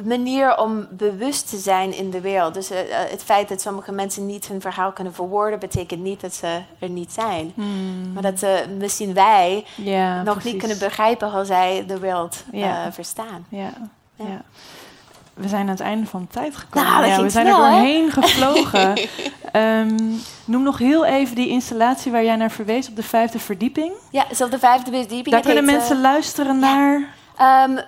manieren 0.05 0.59
om 0.59 0.87
bewust 0.91 1.49
te 1.49 1.57
zijn 1.57 1.97
in 1.97 2.11
de 2.11 2.21
wereld. 2.21 2.55
Dus 2.55 2.71
eh, 2.71 2.81
eh, 2.81 3.11
het 3.11 3.23
feit 3.23 3.49
dat 3.49 3.61
sommige 3.61 3.93
mensen 3.93 4.27
niet 4.27 4.49
hun 4.49 4.61
verhaal 4.61 4.93
kunnen 4.93 5.15
verwoorden... 5.15 5.59
betekent 5.59 6.03
niet 6.03 6.21
dat 6.21 6.35
ze 6.35 6.61
er 6.79 6.89
niet 6.89 7.13
zijn. 7.13 7.53
Maar 8.13 8.23
dat 8.23 8.43
eh, 8.43 8.51
misschien 8.79 9.15
wij 9.15 9.65
ja, 9.75 10.23
nog 10.23 10.35
precies. 10.35 10.53
niet 10.53 10.61
kunnen 10.61 10.79
begrijpen 10.79 11.31
hoe 11.31 11.45
zij 11.45 11.85
de 11.87 11.99
wereld 11.99 12.45
verstaan. 12.91 13.47
Ja, 13.49 13.71
Ja. 14.17 14.43
We 15.35 15.49
zijn 15.49 15.61
aan 15.61 15.69
het 15.69 15.81
einde 15.81 16.07
van 16.07 16.21
de 16.21 16.29
tijd 16.29 16.57
gekomen. 16.57 16.91
Nou, 16.91 17.23
we 17.23 17.31
zijn 17.31 17.47
snel, 17.47 17.65
er 17.65 17.71
hè? 17.71 17.71
doorheen 17.71 18.11
gevlogen. 18.11 18.99
Ehm, 19.53 19.97
noem 20.45 20.63
nog 20.63 20.79
heel 20.79 21.05
even 21.05 21.35
die 21.37 21.49
installatie 21.49 22.13
waar 22.13 22.25
jij 22.25 22.37
naar 22.37 22.51
verwees 22.51 22.89
op 22.89 22.97
de 22.97 23.03
vijfde 23.03 23.39
verdieping. 23.39 23.93
Ja, 24.11 24.25
dus 24.29 24.41
op 24.41 24.51
de 24.51 24.59
vijfde 24.59 24.91
verdieping. 24.91 25.31
Daar 25.35 25.41
kunnen 25.41 25.69
heet, 25.69 25.77
mensen 25.77 26.01
luisteren 26.01 26.59
naar. 26.59 27.15
Ehm, 27.37 27.79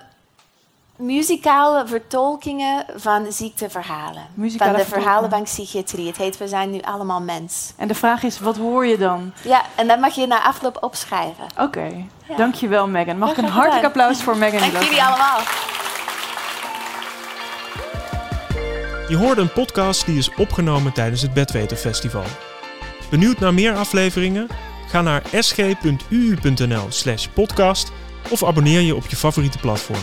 muzikale 0.99 1.87
vertolkingen 1.87 2.85
van 2.95 3.25
ziekteverhalen. 3.31 4.21
Muzikale 4.33 4.71
van 4.71 4.79
de 4.79 4.85
verhalenbank 4.85 5.43
psychiatrie. 5.43 6.07
Het 6.07 6.17
heet 6.17 6.37
We 6.37 6.47
zijn 6.47 6.69
nu 6.69 6.79
allemaal 6.81 7.21
mens. 7.21 7.73
En 7.75 7.87
de 7.87 7.95
vraag 7.95 8.23
is, 8.23 8.39
wat 8.39 8.57
hoor 8.57 8.85
je 8.85 8.97
dan? 8.97 9.33
Ja, 9.43 9.61
en 9.75 9.87
dat 9.87 9.99
mag 9.99 10.15
je 10.15 10.27
na 10.27 10.43
afloop 10.43 10.77
opschrijven. 10.83 11.43
Oké, 11.57 11.87
Ja. 12.27 12.35
dankjewel 12.35 12.87
Megan. 12.87 13.17
Mag 13.17 13.31
ik 13.31 13.37
een 13.37 13.43
hartelijk 13.43 13.73
gedaan. 13.73 13.89
applaus 13.89 14.23
voor 14.23 14.37
Megan? 14.37 14.71
Dank 14.71 14.83
jullie 14.83 15.03
allemaal. 15.03 15.39
Je 19.07 19.17
hoorde 19.17 19.41
een 19.41 19.53
podcast 19.53 20.05
die 20.05 20.17
is 20.17 20.33
opgenomen 20.35 20.93
tijdens 20.93 21.21
het 21.21 21.33
Bedweter 21.33 21.77
Festival. 21.77 22.23
Benieuwd 23.09 23.39
naar 23.39 23.53
meer 23.53 23.75
afleveringen? 23.75 24.47
Ga 24.87 25.01
naar 25.01 25.21
sg.uu.nl 25.33 26.85
slash 26.89 27.27
podcast 27.27 27.91
of 28.29 28.43
abonneer 28.43 28.81
je 28.81 28.95
op 28.95 29.05
je 29.07 29.15
favoriete 29.15 29.57
platform. 29.57 29.99